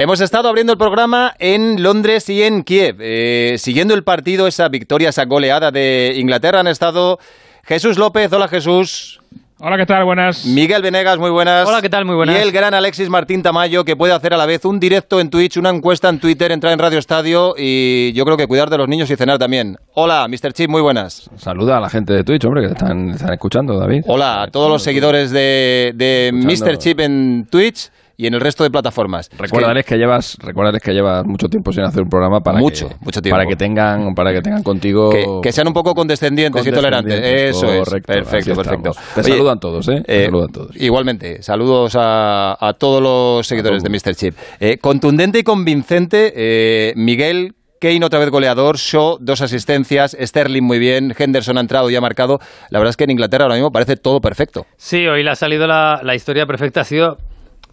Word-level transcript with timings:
Hemos 0.00 0.22
estado 0.22 0.48
abriendo 0.48 0.72
el 0.72 0.78
programa 0.78 1.34
en 1.38 1.82
Londres 1.82 2.26
y 2.30 2.42
en 2.42 2.62
Kiev. 2.62 2.96
Eh, 3.00 3.56
siguiendo 3.58 3.92
el 3.92 4.02
partido, 4.02 4.46
esa 4.46 4.66
victoria, 4.70 5.10
esa 5.10 5.26
goleada 5.26 5.70
de 5.70 6.14
Inglaterra, 6.16 6.60
han 6.60 6.68
estado 6.68 7.18
Jesús 7.64 7.98
López. 7.98 8.32
Hola 8.32 8.48
Jesús. 8.48 9.20
Hola, 9.58 9.76
¿qué 9.76 9.84
tal? 9.84 10.06
Buenas. 10.06 10.46
Miguel 10.46 10.80
Venegas, 10.80 11.18
muy 11.18 11.28
buenas. 11.28 11.68
Hola, 11.68 11.82
¿qué 11.82 11.90
tal? 11.90 12.06
Muy 12.06 12.16
buenas. 12.16 12.34
Y 12.34 12.40
el 12.40 12.50
gran 12.50 12.72
Alexis 12.72 13.10
Martín 13.10 13.42
Tamayo, 13.42 13.84
que 13.84 13.94
puede 13.94 14.14
hacer 14.14 14.32
a 14.32 14.38
la 14.38 14.46
vez 14.46 14.64
un 14.64 14.80
directo 14.80 15.20
en 15.20 15.28
Twitch, 15.28 15.58
una 15.58 15.68
encuesta 15.68 16.08
en 16.08 16.18
Twitter, 16.18 16.50
entrar 16.50 16.72
en 16.72 16.78
Radio 16.78 16.98
Estadio 16.98 17.52
y 17.58 18.14
yo 18.14 18.24
creo 18.24 18.38
que 18.38 18.46
cuidar 18.46 18.70
de 18.70 18.78
los 18.78 18.88
niños 18.88 19.10
y 19.10 19.16
cenar 19.16 19.36
también. 19.36 19.76
Hola, 19.92 20.26
Mr. 20.28 20.54
Chip, 20.54 20.70
muy 20.70 20.80
buenas. 20.80 21.28
Saluda 21.36 21.76
a 21.76 21.80
la 21.80 21.90
gente 21.90 22.14
de 22.14 22.24
Twitch, 22.24 22.42
hombre, 22.46 22.62
que 22.62 22.72
están, 22.72 23.10
están 23.10 23.34
escuchando, 23.34 23.78
David. 23.78 24.04
Hola 24.06 24.44
a 24.44 24.46
todos 24.46 24.70
los 24.70 24.82
seguidores 24.82 25.30
de, 25.30 25.92
de 25.94 26.30
Mr. 26.32 26.78
Chip 26.78 27.00
en 27.00 27.46
Twitch 27.50 27.90
y 28.20 28.26
en 28.26 28.34
el 28.34 28.40
resto 28.40 28.64
de 28.64 28.70
plataformas. 28.70 29.30
Recuérdales 29.38 29.86
que, 29.86 29.96
llevas, 29.96 30.36
recuérdales 30.42 30.82
que 30.82 30.92
llevas 30.92 31.24
mucho 31.24 31.48
tiempo 31.48 31.72
sin 31.72 31.84
hacer 31.84 32.02
un 32.02 32.10
programa 32.10 32.40
para 32.40 32.58
mucho, 32.58 32.90
que, 32.90 32.96
mucho 33.00 33.22
tiempo. 33.22 33.38
para 33.38 33.48
que 33.48 33.56
tengan, 33.56 34.14
para 34.14 34.34
que 34.34 34.42
tengan 34.42 34.62
contigo 34.62 35.08
que, 35.08 35.24
que 35.42 35.52
sean 35.52 35.68
un 35.68 35.72
poco 35.72 35.94
condescendientes, 35.94 36.66
y 36.66 36.70
tolerantes. 36.70 37.18
Eso 37.18 37.66
correcto, 37.66 38.12
es, 38.12 38.18
perfecto, 38.18 38.54
perfecto. 38.54 38.90
Te 39.14 39.20
Oye, 39.22 39.32
saludan 39.32 39.58
todos, 39.58 39.88
¿eh? 39.88 40.02
Te 40.04 40.22
eh, 40.22 40.24
saludan 40.26 40.52
todos. 40.52 40.76
Igualmente, 40.76 41.42
saludos 41.42 41.96
a, 41.96 42.58
a 42.60 42.74
todos 42.74 43.02
los 43.02 43.46
seguidores 43.46 43.82
de 43.82 43.88
Mr. 43.88 44.14
Chip. 44.14 44.34
Eh, 44.60 44.76
contundente 44.76 45.38
y 45.38 45.42
convincente, 45.42 46.34
eh, 46.36 46.92
Miguel. 46.96 47.54
Kane 47.80 48.04
otra 48.04 48.18
vez 48.18 48.28
goleador, 48.28 48.76
Shaw 48.76 49.16
dos 49.20 49.40
asistencias, 49.40 50.14
Sterling 50.20 50.62
muy 50.62 50.78
bien, 50.78 51.14
Henderson 51.18 51.56
ha 51.56 51.62
entrado 51.62 51.88
y 51.88 51.96
ha 51.96 52.00
marcado. 52.02 52.38
La 52.68 52.78
verdad 52.78 52.90
es 52.90 52.98
que 52.98 53.04
en 53.04 53.12
Inglaterra 53.12 53.44
ahora 53.44 53.54
mismo 53.54 53.70
parece 53.70 53.96
todo 53.96 54.20
perfecto. 54.20 54.66
Sí, 54.76 55.06
hoy 55.06 55.24
le 55.24 55.30
ha 55.30 55.34
salido 55.34 55.66
la, 55.66 56.00
la 56.02 56.14
historia 56.14 56.44
perfecta. 56.44 56.82
Ha 56.82 56.84
sido, 56.84 57.16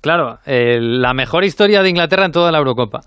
claro, 0.01 0.39
eh, 0.45 0.79
la 0.81 1.13
mejor 1.13 1.43
historia 1.43 1.81
de 1.81 1.89
Inglaterra 1.89 2.25
en 2.25 2.31
toda 2.31 2.51
la 2.51 2.57
Eurocopa. 2.57 3.01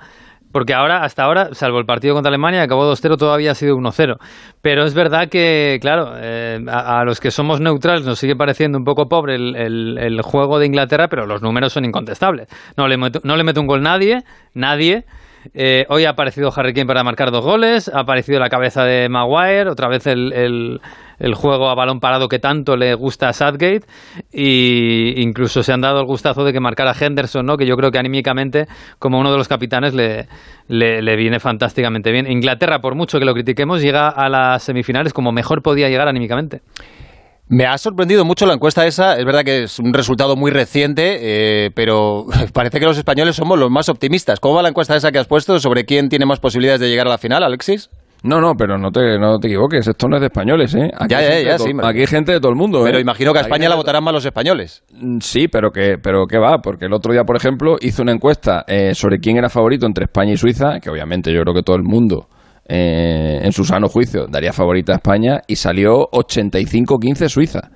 Porque 0.52 0.74
ahora, 0.74 1.04
hasta 1.04 1.22
ahora, 1.22 1.50
salvo 1.52 1.78
el 1.78 1.86
partido 1.86 2.14
contra 2.14 2.28
Alemania, 2.28 2.62
acabó 2.62 2.90
2-0, 2.90 3.16
todavía 3.16 3.52
ha 3.52 3.54
sido 3.54 3.76
1-0. 3.76 4.16
Pero 4.60 4.84
es 4.84 4.94
verdad 4.94 5.28
que, 5.28 5.78
claro, 5.80 6.14
eh, 6.16 6.58
a, 6.68 7.04
los 7.04 7.20
que 7.20 7.30
somos 7.30 7.60
neutrales 7.60 8.04
nos 8.04 8.18
sigue 8.18 8.34
pareciendo 8.34 8.76
un 8.76 8.84
poco 8.84 9.06
pobre 9.08 9.36
el, 9.36 9.54
el, 9.54 9.98
el, 9.98 10.22
juego 10.22 10.58
de 10.58 10.66
Inglaterra, 10.66 11.06
pero 11.08 11.24
los 11.26 11.40
números 11.40 11.72
son 11.72 11.84
incontestables. 11.84 12.48
No 12.76 12.88
le 12.88 12.96
mete, 12.96 13.20
no 13.22 13.36
le 13.36 13.44
mete 13.44 13.60
un 13.60 13.68
gol 13.68 13.80
nadie, 13.82 14.24
nadie. 14.52 15.04
Eh, 15.54 15.86
hoy 15.88 16.04
ha 16.04 16.10
aparecido 16.10 16.50
Harry 16.54 16.74
Kane 16.74 16.86
para 16.86 17.02
marcar 17.02 17.30
dos 17.30 17.44
goles, 17.44 17.88
ha 17.88 18.00
aparecido 18.00 18.38
la 18.40 18.48
cabeza 18.48 18.84
de 18.84 19.08
Maguire, 19.08 19.70
otra 19.70 19.88
vez 19.88 20.06
el, 20.06 20.80
el, 21.20 21.34
juego 21.34 21.68
a 21.68 21.74
balón 21.74 22.00
parado 22.00 22.28
que 22.28 22.38
tanto 22.38 22.76
le 22.76 22.94
gusta 22.94 23.28
a 23.28 23.32
Southgate, 23.32 23.86
y 24.32 25.22
incluso 25.22 25.62
se 25.62 25.72
han 25.72 25.80
dado 25.80 26.00
el 26.00 26.06
gustazo 26.06 26.44
de 26.44 26.52
que 26.52 26.60
marcara 26.60 26.94
Henderson, 26.98 27.46
¿no? 27.46 27.56
que 27.56 27.66
yo 27.66 27.76
creo 27.76 27.90
que 27.90 27.98
anímicamente, 27.98 28.66
como 28.98 29.20
uno 29.20 29.30
de 29.30 29.38
los 29.38 29.48
capitanes, 29.48 29.94
le 29.94 31.16
viene 31.16 31.38
fantásticamente 31.40 32.10
bien. 32.10 32.30
Inglaterra, 32.30 32.80
por 32.80 32.94
mucho 32.94 33.18
que 33.18 33.24
lo 33.24 33.34
critiquemos, 33.34 33.82
llega 33.82 34.08
a 34.08 34.28
las 34.28 34.62
semifinales 34.62 35.12
como 35.12 35.32
mejor 35.32 35.62
podía 35.62 35.88
llegar 35.88 36.08
anímicamente. 36.08 36.62
Me 37.52 37.66
ha 37.66 37.76
sorprendido 37.78 38.24
mucho 38.24 38.46
la 38.46 38.54
encuesta 38.54 38.86
esa. 38.86 39.16
Es 39.18 39.24
verdad 39.24 39.42
que 39.42 39.64
es 39.64 39.80
un 39.80 39.92
resultado 39.92 40.36
muy 40.36 40.52
reciente, 40.52 41.18
eh, 41.64 41.70
pero 41.74 42.26
parece 42.52 42.78
que 42.78 42.86
los 42.86 42.96
españoles 42.96 43.34
somos 43.34 43.58
los 43.58 43.72
más 43.72 43.88
optimistas. 43.88 44.38
¿Cómo 44.38 44.54
va 44.54 44.62
la 44.62 44.68
encuesta 44.68 44.94
esa 44.94 45.10
que 45.10 45.18
has 45.18 45.26
puesto 45.26 45.58
sobre 45.58 45.84
quién 45.84 46.08
tiene 46.08 46.26
más 46.26 46.38
posibilidades 46.38 46.80
de 46.80 46.88
llegar 46.88 47.08
a 47.08 47.10
la 47.10 47.18
final, 47.18 47.42
Alexis? 47.42 47.90
No, 48.22 48.40
no, 48.40 48.54
pero 48.54 48.76
no 48.76 48.90
te, 48.90 49.18
no 49.18 49.38
te 49.38 49.48
equivoques, 49.48 49.86
esto 49.86 50.06
no 50.06 50.16
es 50.16 50.20
de 50.20 50.26
españoles, 50.26 50.74
¿eh? 50.74 50.90
Aquí, 50.94 51.12
ya, 51.12 51.18
hay, 51.18 51.24
ya, 51.24 51.30
gente 51.30 51.44
ya, 51.46 51.58
sí, 51.58 51.70
aquí 51.82 52.00
hay 52.00 52.06
gente 52.06 52.32
de 52.32 52.40
todo 52.40 52.50
el 52.50 52.56
mundo, 52.56 52.82
Pero 52.84 52.98
¿eh? 52.98 53.00
imagino 53.00 53.32
que 53.32 53.38
a 53.38 53.42
España 53.42 53.68
la 53.68 53.76
votarán 53.76 54.04
más 54.04 54.12
los 54.12 54.24
españoles. 54.24 54.82
Sí, 55.20 55.48
pero 55.48 55.70
que, 55.70 55.96
pero 56.02 56.26
que 56.26 56.38
va, 56.38 56.58
porque 56.58 56.84
el 56.84 56.92
otro 56.92 57.12
día, 57.12 57.24
por 57.24 57.36
ejemplo, 57.36 57.76
hizo 57.80 58.02
una 58.02 58.12
encuesta 58.12 58.64
eh, 58.66 58.94
sobre 58.94 59.20
quién 59.20 59.38
era 59.38 59.48
favorito 59.48 59.86
entre 59.86 60.04
España 60.04 60.32
y 60.32 60.36
Suiza, 60.36 60.80
que 60.80 60.90
obviamente 60.90 61.32
yo 61.32 61.40
creo 61.42 61.54
que 61.54 61.62
todo 61.62 61.76
el 61.76 61.82
mundo, 61.82 62.28
eh, 62.68 63.40
en 63.42 63.52
su 63.52 63.64
sano 63.64 63.88
juicio, 63.88 64.26
daría 64.28 64.52
favorita 64.52 64.92
a 64.92 64.96
España, 64.96 65.40
y 65.46 65.56
salió 65.56 66.08
85-15 66.10 67.28
Suiza. 67.28 67.70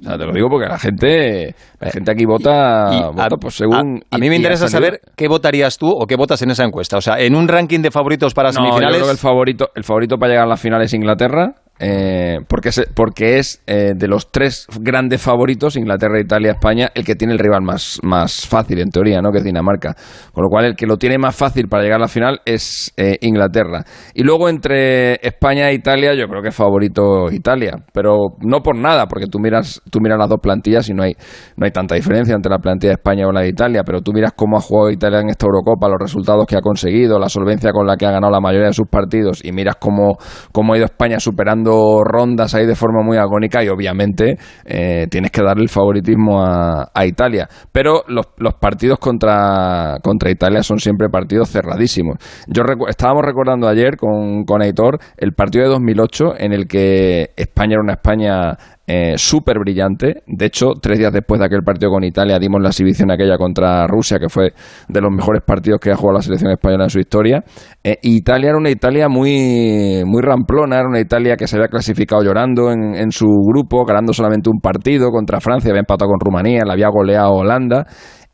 O 0.00 0.02
sea, 0.02 0.18
te 0.18 0.24
lo 0.24 0.32
digo 0.32 0.48
porque 0.48 0.68
la 0.68 0.78
gente, 0.78 1.54
la 1.78 1.90
gente 1.90 2.10
aquí 2.10 2.24
vota, 2.24 2.90
y 2.92 3.02
vota 3.02 3.24
a, 3.24 3.28
pues 3.38 3.54
según. 3.54 4.02
A, 4.10 4.16
a 4.16 4.18
mí 4.18 4.28
me 4.28 4.36
interesa 4.36 4.68
saber 4.68 5.00
qué 5.16 5.28
votarías 5.28 5.78
tú 5.78 5.88
o 5.88 6.06
qué 6.06 6.16
votas 6.16 6.40
en 6.42 6.50
esa 6.50 6.64
encuesta. 6.64 6.96
O 6.96 7.00
sea, 7.00 7.18
en 7.18 7.34
un 7.34 7.48
ranking 7.48 7.80
de 7.80 7.90
favoritos 7.90 8.34
para 8.34 8.48
no, 8.48 8.54
semifinales. 8.54 8.98
Yo 8.98 9.02
creo 9.02 9.06
que 9.06 9.12
el 9.12 9.18
favorito, 9.18 9.68
el 9.74 9.84
favorito 9.84 10.16
para 10.16 10.30
llegar 10.30 10.46
a 10.46 10.48
las 10.48 10.60
finales 10.60 10.86
es 10.86 10.94
Inglaterra. 10.94 11.54
Eh, 11.82 12.40
porque 12.46 12.68
es, 12.68 12.82
porque 12.94 13.38
es 13.38 13.62
eh, 13.66 13.92
de 13.96 14.06
los 14.06 14.30
tres 14.30 14.66
grandes 14.80 15.22
favoritos, 15.22 15.76
Inglaterra, 15.76 16.20
Italia, 16.20 16.52
España, 16.52 16.90
el 16.94 17.06
que 17.06 17.14
tiene 17.14 17.32
el 17.32 17.38
rival 17.38 17.62
más, 17.62 17.98
más 18.02 18.46
fácil 18.46 18.80
en 18.80 18.90
teoría, 18.90 19.22
¿no? 19.22 19.32
que 19.32 19.38
es 19.38 19.44
Dinamarca. 19.44 19.94
Con 20.32 20.44
lo 20.44 20.50
cual, 20.50 20.66
el 20.66 20.76
que 20.76 20.86
lo 20.86 20.98
tiene 20.98 21.16
más 21.16 21.34
fácil 21.34 21.68
para 21.68 21.82
llegar 21.82 21.96
a 21.96 22.02
la 22.02 22.08
final 22.08 22.40
es 22.44 22.92
eh, 22.98 23.16
Inglaterra. 23.22 23.82
Y 24.12 24.24
luego 24.24 24.50
entre 24.50 25.14
España 25.26 25.70
e 25.70 25.74
Italia, 25.74 26.12
yo 26.12 26.26
creo 26.26 26.42
que 26.42 26.48
es 26.48 26.54
favorito 26.54 27.30
Italia, 27.32 27.72
pero 27.94 28.36
no 28.40 28.60
por 28.60 28.76
nada, 28.76 29.06
porque 29.06 29.26
tú 29.26 29.38
miras, 29.38 29.80
tú 29.90 30.00
miras 30.00 30.18
las 30.18 30.28
dos 30.28 30.40
plantillas 30.42 30.86
y 30.90 30.92
no 30.92 31.02
hay, 31.02 31.14
no 31.56 31.64
hay 31.64 31.70
tanta 31.70 31.94
diferencia 31.94 32.34
entre 32.34 32.50
la 32.50 32.58
plantilla 32.58 32.90
de 32.90 32.96
España 32.96 33.26
o 33.26 33.32
la 33.32 33.40
de 33.40 33.48
Italia, 33.48 33.84
pero 33.86 34.02
tú 34.02 34.12
miras 34.12 34.32
cómo 34.36 34.58
ha 34.58 34.60
jugado 34.60 34.90
Italia 34.90 35.20
en 35.20 35.30
esta 35.30 35.46
Eurocopa, 35.46 35.88
los 35.88 35.98
resultados 35.98 36.44
que 36.46 36.56
ha 36.56 36.60
conseguido, 36.60 37.18
la 37.18 37.30
solvencia 37.30 37.72
con 37.72 37.86
la 37.86 37.96
que 37.96 38.04
ha 38.04 38.10
ganado 38.10 38.30
la 38.30 38.40
mayoría 38.40 38.66
de 38.66 38.74
sus 38.74 38.88
partidos, 38.88 39.42
y 39.42 39.52
miras 39.52 39.76
cómo, 39.76 40.18
cómo 40.52 40.74
ha 40.74 40.76
ido 40.76 40.84
España 40.84 41.18
superando 41.18 41.69
rondas 42.04 42.54
ahí 42.54 42.66
de 42.66 42.74
forma 42.74 43.02
muy 43.02 43.16
agónica 43.16 43.62
y 43.64 43.68
obviamente 43.68 44.36
eh, 44.64 45.06
tienes 45.10 45.30
que 45.30 45.42
darle 45.42 45.62
el 45.62 45.68
favoritismo 45.68 46.42
a, 46.42 46.90
Italia. 47.04 47.48
Pero 47.72 48.02
los, 48.08 48.26
los, 48.36 48.54
partidos 48.54 48.98
contra, 48.98 49.96
contra 50.02 50.30
Italia 50.30 50.62
son 50.62 50.78
siempre 50.78 51.08
partidos 51.08 51.50
cerradísimos. 51.50 52.18
Yo 52.46 52.62
recu 52.62 52.86
estábamos 52.88 53.22
recordando 53.24 53.68
ayer 53.68 53.96
con, 53.96 54.44
con 54.44 54.62
Aitor 54.62 54.98
el 55.16 55.32
partido 55.32 55.64
de 55.64 55.70
2008 55.70 56.34
en 56.38 56.52
el 56.52 56.66
que 56.66 57.30
España 57.36 57.74
era 57.74 57.82
una 57.82 57.94
España 57.94 58.56
eh, 58.92 59.16
súper 59.18 59.60
brillante. 59.60 60.24
De 60.26 60.46
hecho, 60.46 60.72
tres 60.82 60.98
días 60.98 61.12
después 61.12 61.38
de 61.38 61.46
aquel 61.46 61.62
partido 61.62 61.92
con 61.92 62.02
Italia 62.02 62.40
dimos 62.40 62.60
la 62.60 62.70
exhibición 62.70 63.12
aquella 63.12 63.38
contra 63.38 63.86
Rusia, 63.86 64.18
que 64.18 64.28
fue 64.28 64.52
de 64.88 65.00
los 65.00 65.12
mejores 65.12 65.42
partidos 65.46 65.78
que 65.78 65.92
ha 65.92 65.96
jugado 65.96 66.18
la 66.18 66.22
selección 66.22 66.50
española 66.50 66.84
en 66.84 66.90
su 66.90 66.98
historia. 66.98 67.44
Eh, 67.84 67.98
Italia 68.02 68.48
era 68.48 68.58
una 68.58 68.68
Italia 68.68 69.08
muy, 69.08 70.02
muy 70.04 70.20
ramplona, 70.22 70.80
era 70.80 70.88
una 70.88 70.98
Italia 70.98 71.36
que 71.36 71.46
se 71.46 71.54
había 71.54 71.68
clasificado 71.68 72.24
llorando 72.24 72.72
en, 72.72 72.96
en 72.96 73.12
su 73.12 73.26
grupo, 73.26 73.84
ganando 73.84 74.12
solamente 74.12 74.50
un 74.50 74.58
partido 74.58 75.10
contra 75.12 75.38
Francia, 75.38 75.70
había 75.70 75.82
empatado 75.82 76.10
con 76.10 76.18
Rumanía, 76.18 76.62
la 76.66 76.72
había 76.72 76.88
goleado 76.88 77.30
Holanda. 77.30 77.86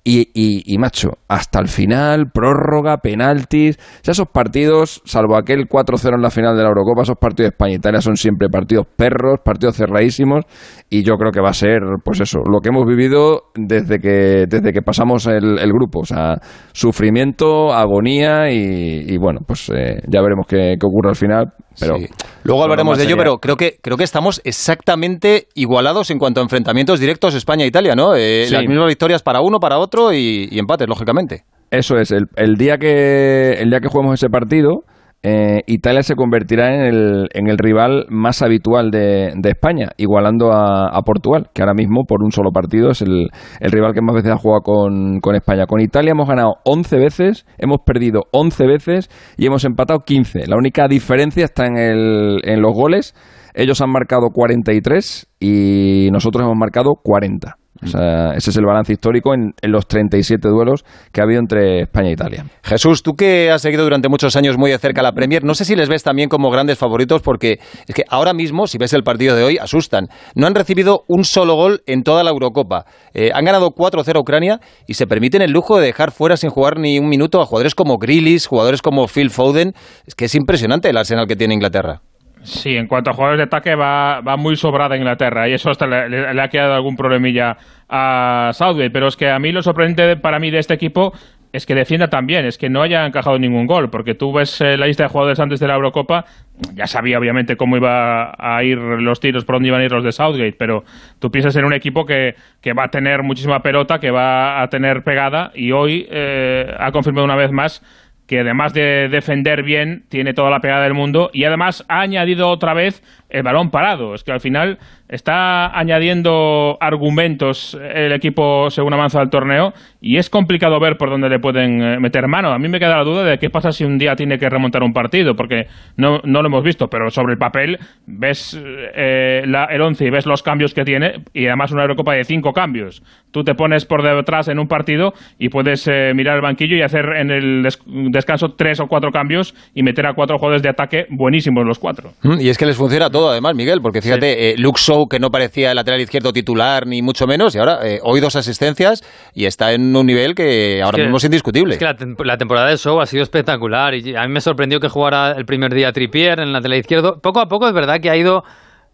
Y, 0.09 0.31
y, 0.35 0.63
y, 0.73 0.79
macho, 0.79 1.15
hasta 1.27 1.59
el 1.59 1.67
final, 1.67 2.31
prórroga, 2.33 2.99
penaltis. 2.99 3.77
O 3.77 4.05
sea, 4.05 4.13
esos 4.13 4.29
partidos, 4.29 5.03
salvo 5.05 5.37
aquel 5.37 5.69
4-0 5.69 6.15
en 6.15 6.23
la 6.23 6.31
final 6.31 6.57
de 6.57 6.63
la 6.63 6.69
Eurocopa, 6.69 7.03
esos 7.03 7.17
partidos 7.19 7.47
de 7.51 7.55
España 7.57 7.73
e 7.73 7.77
Italia 7.79 8.01
son 8.01 8.17
siempre 8.17 8.49
partidos 8.49 8.87
perros, 8.95 9.41
partidos 9.45 9.75
cerradísimos. 9.75 10.45
Y 10.89 11.03
yo 11.03 11.17
creo 11.17 11.33
que 11.33 11.41
va 11.41 11.49
a 11.49 11.55
ser, 11.55 11.81
pues 12.05 12.21
eso, 12.21 12.39
lo 12.49 12.61
que 12.61 12.69
hemos 12.69 12.87
vivido 12.87 13.51
desde 13.57 13.99
que, 13.99 14.47
desde 14.49 14.73
que 14.73 14.81
pasamos 14.81 15.27
el, 15.27 15.59
el 15.59 15.73
grupo. 15.73 15.99
O 16.03 16.05
sea, 16.05 16.37
sufrimiento, 16.73 17.75
agonía 17.75 18.53
y, 18.53 19.13
y 19.13 19.19
bueno, 19.19 19.41
pues 19.45 19.69
eh, 19.75 20.03
ya 20.07 20.23
veremos 20.23 20.47
qué, 20.49 20.77
qué, 20.79 20.87
ocurre 20.87 21.09
al 21.09 21.17
final. 21.17 21.53
Pero 21.79 21.99
sí. 21.99 22.07
Luego 22.45 22.63
hablaremos 22.63 22.97
de 22.99 23.05
ello, 23.05 23.17
pero 23.17 23.39
creo 23.39 23.57
que, 23.57 23.79
creo 23.83 23.97
que 23.97 24.05
estamos 24.05 24.41
exactamente 24.45 25.49
igualados 25.55 26.11
en 26.11 26.19
cuanto 26.19 26.41
a 26.41 26.43
enfrentamientos 26.43 27.01
directos 27.01 27.35
España-Italia, 27.35 27.95
¿no? 27.95 28.15
Eh, 28.15 28.45
sí. 28.47 28.55
Las 28.55 28.65
mismas 28.67 28.87
victorias 28.89 29.23
para 29.23 29.41
uno, 29.41 29.59
para 29.59 29.79
otro 29.79 30.13
y, 30.13 30.49
y 30.51 30.59
empates, 30.59 30.89
lógicamente. 30.89 31.45
Eso 31.71 31.97
es, 31.97 32.11
el, 32.13 32.27
el, 32.37 32.57
día 32.57 32.79
que, 32.79 33.55
el 33.59 33.71
día 33.71 33.81
que 33.81 33.89
juguemos 33.89 34.15
ese 34.15 34.29
partido, 34.29 34.85
eh, 35.29 35.65
Italia 35.67 36.05
se 36.05 36.15
convertirá 36.15 36.73
en 36.73 36.83
el, 36.83 37.29
en 37.35 37.49
el 37.49 37.59
rival 37.59 38.07
más 38.09 38.43
habitual 38.43 38.93
de, 38.93 39.33
España, 39.43 39.89
igualando 39.97 40.53
a, 40.53 41.03
Portugal, 41.05 41.49
que 41.53 41.63
ahora 41.63 41.75
mismo 41.75 42.05
por 42.05 42.23
un 42.23 42.31
solo 42.31 42.53
partido 42.53 42.91
es 42.91 43.03
el, 43.03 43.31
rival 43.61 43.93
que 43.93 44.03
más 44.03 44.15
veces 44.15 44.31
ha 44.31 44.37
jugado 44.37 44.61
con, 44.61 45.19
con, 45.19 45.35
España. 45.35 45.67
Con 45.67 45.81
Italia 45.81 46.13
hemos 46.13 46.29
ganado 46.29 46.59
11 46.65 46.97
veces, 46.99 47.45
hemos 47.59 47.79
perdido 47.85 48.27
11 48.31 48.67
veces 48.69 49.11
y 49.37 49.47
hemos 49.47 49.65
empatado 49.65 49.99
15. 50.07 50.47
La 50.47 50.57
única 50.57 50.87
diferencia 50.87 51.45
está 51.45 51.67
en, 51.67 51.77
el, 51.77 52.41
en 52.45 52.63
los 52.63 52.73
goles. 52.73 53.13
Ellos 53.53 53.81
han 53.81 53.91
marcado 53.91 54.29
43 54.33 55.27
y 55.41 56.09
nosotros 56.13 56.45
hemos 56.45 56.57
marcado 56.57 57.01
40. 57.03 57.57
O 57.83 57.87
sea, 57.87 58.33
ese 58.35 58.51
es 58.51 58.57
el 58.57 58.65
balance 58.65 58.93
histórico 58.93 59.35
en, 59.35 59.53
en, 59.61 59.73
los 59.73 59.87
37 59.87 60.49
duelos 60.49 60.85
que 61.13 61.21
ha 61.21 61.25
habido 61.25 61.41
entre 61.41 61.83
España 61.83 62.09
e 62.09 62.13
Italia. 62.13 62.47
Jesús, 62.63 63.03
tú 63.03 63.15
que 63.15 63.51
has 63.51 63.63
seguido 63.63 63.85
durante 63.85 64.09
muchos 64.09 64.37
años 64.37 64.57
muy 64.57 64.71
de 64.71 64.79
cerca 64.79 65.03
la 65.03 65.13
Premier, 65.13 65.45
no 65.45 65.55
sé 65.55 65.65
si 65.65 65.77
les 65.77 65.89
ves 65.89 66.03
también 66.03 66.29
como 66.29 66.51
grandes 66.51 66.79
favoritos 66.79 67.23
porque 67.23 67.59
es 67.87 67.95
que 67.95 68.05
ahora 68.09 68.33
mismo, 68.33 68.67
si 68.67 68.79
ves 68.79 68.93
el 68.93 69.03
partido 69.03 69.37
de 69.37 69.45
hoy, 69.45 69.59
asustan. 69.59 70.09
No 70.35 70.47
han 70.47 70.55
recibido 70.55 71.05
un 71.09 71.25
solo 71.25 71.55
gol 71.55 71.83
en 71.87 72.03
toda 72.03 72.25
la 72.25 72.31
Eurocopa. 72.31 72.87
Eh, 73.15 73.31
han 73.35 73.45
ganado 73.45 73.71
4-0 73.71 74.17
a 74.17 74.21
Ucrania 74.21 74.61
y 74.87 74.95
se 74.95 75.07
permiten 75.07 75.43
el 75.43 75.51
lujo 75.51 75.79
de 75.79 75.87
dejar 75.87 76.13
fuera 76.13 76.37
sin 76.37 76.51
jugar 76.51 76.79
ni 76.79 76.99
un 76.99 77.09
minuto 77.09 77.41
a 77.41 77.47
jugadores 77.47 77.75
como 77.75 77.99
Grealish, 77.99 78.47
jugadores 78.47 78.83
como 78.83 79.07
Phil 79.07 79.31
Foden. 79.31 79.75
Es 80.07 80.15
que 80.15 80.27
es 80.27 80.35
impresionante 80.35 80.89
el 80.89 80.97
arsenal 80.97 81.27
que 81.27 81.37
tiene 81.37 81.55
Inglaterra. 81.55 82.03
Sí, 82.47 82.77
en 82.77 82.87
cuanto 82.87 83.11
a 83.11 83.13
jugadores 83.13 83.39
de 83.39 83.45
ataque 83.45 83.75
va, 83.75 84.21
va 84.21 84.37
muy 84.37 84.55
sobrada 84.55 84.97
Inglaterra 84.97 85.49
y 85.49 85.53
eso 85.53 85.69
hasta 85.69 85.85
le, 85.85 86.41
ha 86.41 86.49
quedado 86.49 86.75
algún 86.75 86.95
problemilla 86.95 87.57
a 87.89 88.51
Southgate, 88.53 88.91
pero 88.91 89.09
es 89.09 89.17
que 89.17 89.29
a 89.29 89.39
mí 89.41 89.51
lo 89.51 89.63
sorprendente 89.63 90.17
para 90.17 90.39
mí 90.39 90.53
de 90.53 90.61
este 90.61 90.73
equipo 90.73 91.13
es 91.53 91.67
que 91.67 91.75
defienda 91.75 92.07
también, 92.07 92.45
es 92.45 92.57
que 92.57 92.69
no 92.69 92.83
haya 92.83 93.05
encajado 93.05 93.37
ningún 93.41 93.67
gol, 93.67 93.91
porque 93.91 94.15
tú 94.15 94.33
ves 94.33 94.61
eh, 94.61 94.77
la 94.77 94.87
lista 94.87 95.03
de 95.03 95.09
jugadores 95.09 95.41
antes 95.41 95.59
de 95.59 95.67
la 95.67 95.75
Eurocopa, 95.75 96.27
ya 96.75 96.87
sabía 96.87 97.19
obviamente 97.19 97.57
cómo 97.57 97.77
iba 97.77 98.33
a 98.39 98.63
ir 98.63 98.79
los 98.79 99.19
tiros, 99.19 99.45
por 99.45 99.57
dónde 99.57 99.69
iban 99.69 99.81
a 99.81 99.85
ir 99.85 99.91
los 99.91 100.05
de 100.05 100.13
Southgate, 100.13 100.55
pero 100.57 100.85
tú 101.19 101.33
piensas 101.33 101.57
en 101.57 101.65
un 101.65 101.73
equipo 101.73 102.07
que, 102.07 102.37
que 102.61 102.75
va 102.75 102.85
a 102.85 102.89
tener 102.89 103.25
muchísima 103.25 103.61
pelota, 103.61 103.99
que 103.99 104.13
va 104.13 104.63
a 104.63 104.69
tener 104.69 105.03
pegada, 105.03 105.51
y 105.53 105.73
hoy 105.73 106.07
eh, 106.11 106.73
ha 106.79 106.93
confirmado 106.93 107.25
una 107.25 107.37
vez 107.37 107.51
más 107.51 107.83
que 108.27 108.41
además 108.41 108.73
de 108.75 109.09
defender 109.09 109.63
bien, 109.63 110.05
tiene 110.09 110.35
toda 110.35 110.51
la 110.51 110.61
pegada 110.61 110.85
del 110.85 110.95
mundo 110.95 111.31
y 111.33 111.45
además 111.45 111.85
ha 111.89 112.01
añadido 112.01 112.49
otra 112.49 112.75
vez 112.75 113.03
el 113.29 113.43
balón 113.43 113.71
parado. 113.71 114.15
Es 114.15 114.25
que 114.25 114.33
al 114.33 114.41
final 114.41 114.79
está 115.09 115.77
añadiendo 115.79 116.77
argumentos 116.81 117.79
el 117.81 118.13
equipo 118.13 118.71
según 118.71 118.93
avanza 118.93 119.23
el 119.23 119.31
torneo 119.31 119.73
y 120.01 120.17
es 120.17 120.31
complicado 120.31 120.81
ver 120.81 120.97
por 120.97 121.11
dónde 121.11 121.29
le 121.29 121.39
pueden 121.39 121.83
eh, 121.83 122.01
meter 122.01 122.27
mano. 122.29 122.53
A 122.53 122.59
mí 122.59 122.69
me 122.69 122.79
queda 122.79 122.99
la 122.99 123.05
duda 123.05 123.25
de 123.25 123.39
qué 123.39 123.51
pasa 123.51 123.73
si 123.73 123.85
un 123.85 123.99
día 123.99 124.17
tiene 124.17 124.39
que 124.39 124.49
remontar 124.49 124.83
un 124.83 124.93
partido, 124.93 125.35
porque 125.35 125.67
no, 125.97 126.21
no 126.25 126.43
lo 126.43 126.49
hemos 126.49 126.65
visto, 126.65 126.89
pero 126.89 127.11
sobre 127.11 127.33
el 127.33 127.39
papel 127.39 127.79
ves 128.07 128.59
eh, 128.63 129.43
el 129.45 129.83
11 129.83 130.05
y 130.05 130.11
ves 130.11 130.27
los 130.27 130.43
cambios 130.43 130.75
que 130.75 130.85
tiene 130.85 131.25
y 131.33 131.47
además 131.47 131.73
una 131.73 131.83
Eurocopa 131.83 132.15
de 132.15 132.25
cinco 132.25 132.53
cambios. 132.53 133.03
Tú 133.31 133.45
te 133.45 133.55
pones 133.55 133.85
por 133.85 134.03
detrás 134.03 134.49
en 134.49 134.59
un 134.59 134.69
partido 134.69 135.13
y 135.39 135.49
puedes 135.49 135.87
eh, 135.89 136.13
mirar 136.15 136.37
el 136.37 136.43
banquillo 136.43 136.77
y 136.77 136.83
hacer 136.83 137.05
en 137.17 137.31
el 137.31 137.69
descanso 138.11 138.55
tres 138.55 138.81
o 138.81 138.87
cuatro 138.87 139.11
cambios 139.11 139.55
y 139.75 139.83
meter 139.83 140.07
a 140.07 140.15
cuatro 140.15 140.39
jugadores 140.39 140.63
de 140.63 140.69
ataque 140.69 141.07
buenísimos 141.11 141.65
los 141.65 141.79
cuatro. 141.79 142.13
Mm, 142.23 142.41
y 142.41 142.49
es 142.49 142.59
que 142.59 142.67
les 142.67 142.77
funciona 142.77 143.11
todo 143.17 143.31
además, 143.31 143.55
Miguel, 143.55 143.81
porque 143.81 144.03
fíjate, 144.03 144.55
sí. 144.57 144.63
Luke 144.63 144.81
que 145.11 145.19
no 145.19 145.31
parecía 145.31 145.71
el 145.71 145.77
lateral 145.77 146.01
izquierdo 146.01 146.33
titular 146.33 146.87
ni 146.87 147.03
mucho 147.03 147.27
menos, 147.27 147.55
y 147.55 147.59
ahora 147.59 147.81
hoy 148.03 148.21
dos 148.21 148.37
asistencias 148.37 149.03
y 149.35 149.47
está 149.47 149.73
en 149.73 149.95
un 149.97 150.07
nivel 150.07 150.35
que 150.35 150.83
ahora 150.83 150.99
mismo 150.99 151.17
es 151.17 151.25
indiscutible. 151.25 151.75
Es 151.75 151.79
que 151.79 151.85
la, 151.85 151.97
la, 152.25 152.39
temporada 152.39 152.69
de 152.69 152.77
Show 152.77 153.01
ha 153.01 153.07
sido 153.07 153.23
espectacular 153.23 153.95
y 153.95 154.15
a 154.15 154.23
mí 154.23 154.29
me 154.29 154.41
sorprendió 154.41 154.81
que 154.81 154.89
jugara 154.89 155.33
el 155.33 155.47
primer 155.47 155.73
día 155.75 155.93
Trippier 155.93 156.41
en 156.41 156.49
el 156.49 156.53
lateral 156.53 156.79
izquierdo. 156.79 157.19
Poco 157.21 157.41
a 157.41 157.49
poco 157.49 157.67
es 157.67 157.73
verdad 157.73 158.01
que 158.01 158.11
ha 158.11 158.17
ido 158.17 158.45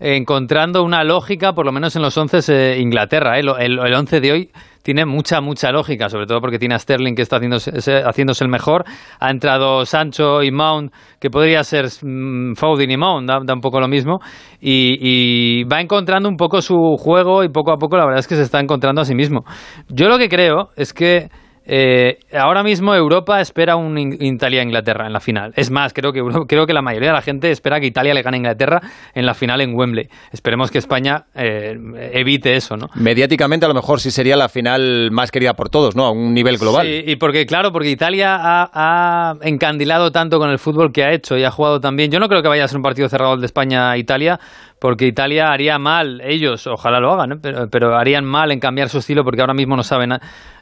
encontrando 0.02 0.82
una 0.82 1.04
lógica, 1.04 1.52
por 1.52 1.64
lo 1.64 1.72
menos 1.72 1.94
en 1.96 2.02
los 2.02 2.16
once 2.16 2.40
eh, 2.48 2.80
Inglaterra. 2.80 3.38
¿eh? 3.38 3.40
El, 3.40 3.78
el 3.78 3.94
once 3.94 4.20
de 4.20 4.32
hoy 4.32 4.50
tiene 4.82 5.06
mucha, 5.06 5.40
mucha 5.40 5.70
lógica, 5.70 6.08
sobre 6.08 6.26
todo 6.26 6.40
porque 6.40 6.58
tiene 6.58 6.74
a 6.74 6.78
Sterling 6.78 7.14
que 7.14 7.22
está 7.22 7.36
haciéndose, 7.36 7.70
haciéndose 8.04 8.44
el 8.44 8.50
mejor. 8.50 8.84
Ha 9.20 9.30
entrado 9.30 9.86
Sancho 9.86 10.42
y 10.42 10.50
Mount, 10.50 10.92
que 11.20 11.30
podría 11.30 11.62
ser 11.64 11.86
mmm, 12.02 12.54
Foden 12.54 12.90
y 12.90 12.96
Mount, 12.96 13.28
da, 13.28 13.54
un 13.54 13.60
poco 13.60 13.80
lo 13.80 13.88
mismo. 13.88 14.18
Y, 14.60 15.64
va 15.64 15.80
encontrando 15.80 16.28
un 16.28 16.36
poco 16.36 16.60
su 16.60 16.96
juego 16.98 17.44
y 17.44 17.48
poco 17.48 17.72
a 17.72 17.76
poco 17.76 17.96
la 17.96 18.04
verdad 18.04 18.20
es 18.20 18.28
que 18.28 18.36
se 18.36 18.42
está 18.42 18.60
encontrando 18.60 19.00
a 19.00 19.04
sí 19.04 19.14
mismo. 19.14 19.44
Yo 19.88 20.08
lo 20.08 20.18
que 20.18 20.28
creo 20.28 20.68
es 20.76 20.92
que 20.92 21.28
eh, 21.64 22.18
ahora 22.32 22.62
mismo 22.62 22.94
Europa 22.94 23.40
espera 23.40 23.76
un 23.76 23.96
Italia-Inglaterra 23.98 25.06
en 25.06 25.12
la 25.12 25.20
final. 25.20 25.52
Es 25.56 25.70
más, 25.70 25.92
creo 25.92 26.12
que, 26.12 26.22
creo 26.48 26.66
que 26.66 26.72
la 26.72 26.82
mayoría 26.82 27.10
de 27.10 27.14
la 27.14 27.22
gente 27.22 27.50
espera 27.50 27.80
que 27.80 27.86
Italia 27.86 28.14
le 28.14 28.22
gane 28.22 28.36
a 28.36 28.38
Inglaterra 28.38 28.80
en 29.14 29.26
la 29.26 29.34
final 29.34 29.60
en 29.60 29.74
Wembley. 29.74 30.08
Esperemos 30.32 30.70
que 30.70 30.78
España 30.78 31.26
eh, 31.34 31.76
evite 32.12 32.56
eso, 32.56 32.76
¿no? 32.76 32.88
Mediáticamente 32.94 33.66
a 33.66 33.68
lo 33.68 33.74
mejor 33.74 34.00
sí 34.00 34.10
sería 34.10 34.36
la 34.36 34.48
final 34.48 35.10
más 35.10 35.30
querida 35.30 35.54
por 35.54 35.68
todos, 35.68 35.94
¿no? 35.94 36.06
A 36.06 36.10
un 36.10 36.34
nivel 36.34 36.58
global. 36.58 36.86
Sí, 36.86 37.04
y 37.06 37.16
porque, 37.16 37.46
claro, 37.46 37.72
porque 37.72 37.90
Italia 37.90 38.36
ha, 38.40 38.70
ha 38.72 39.36
encandilado 39.42 40.10
tanto 40.10 40.38
con 40.38 40.50
el 40.50 40.58
fútbol 40.58 40.92
que 40.92 41.04
ha 41.04 41.12
hecho 41.12 41.36
y 41.36 41.44
ha 41.44 41.50
jugado 41.50 41.80
también. 41.80 42.10
Yo 42.10 42.18
no 42.18 42.28
creo 42.28 42.42
que 42.42 42.48
vaya 42.48 42.64
a 42.64 42.68
ser 42.68 42.78
un 42.78 42.82
partido 42.82 43.08
cerrado 43.08 43.34
el 43.34 43.40
de 43.40 43.46
España-Italia, 43.46 44.40
porque 44.82 45.06
Italia 45.06 45.52
haría 45.52 45.78
mal, 45.78 46.20
ellos, 46.24 46.66
ojalá 46.66 46.98
lo 46.98 47.12
hagan, 47.12 47.34
¿eh? 47.34 47.36
pero, 47.40 47.68
pero, 47.70 47.96
harían 47.96 48.24
mal 48.24 48.50
en 48.50 48.58
cambiar 48.58 48.88
su 48.88 48.98
estilo 48.98 49.22
porque 49.22 49.40
ahora 49.40 49.54
mismo 49.54 49.76
no 49.76 49.84
saben 49.84 50.10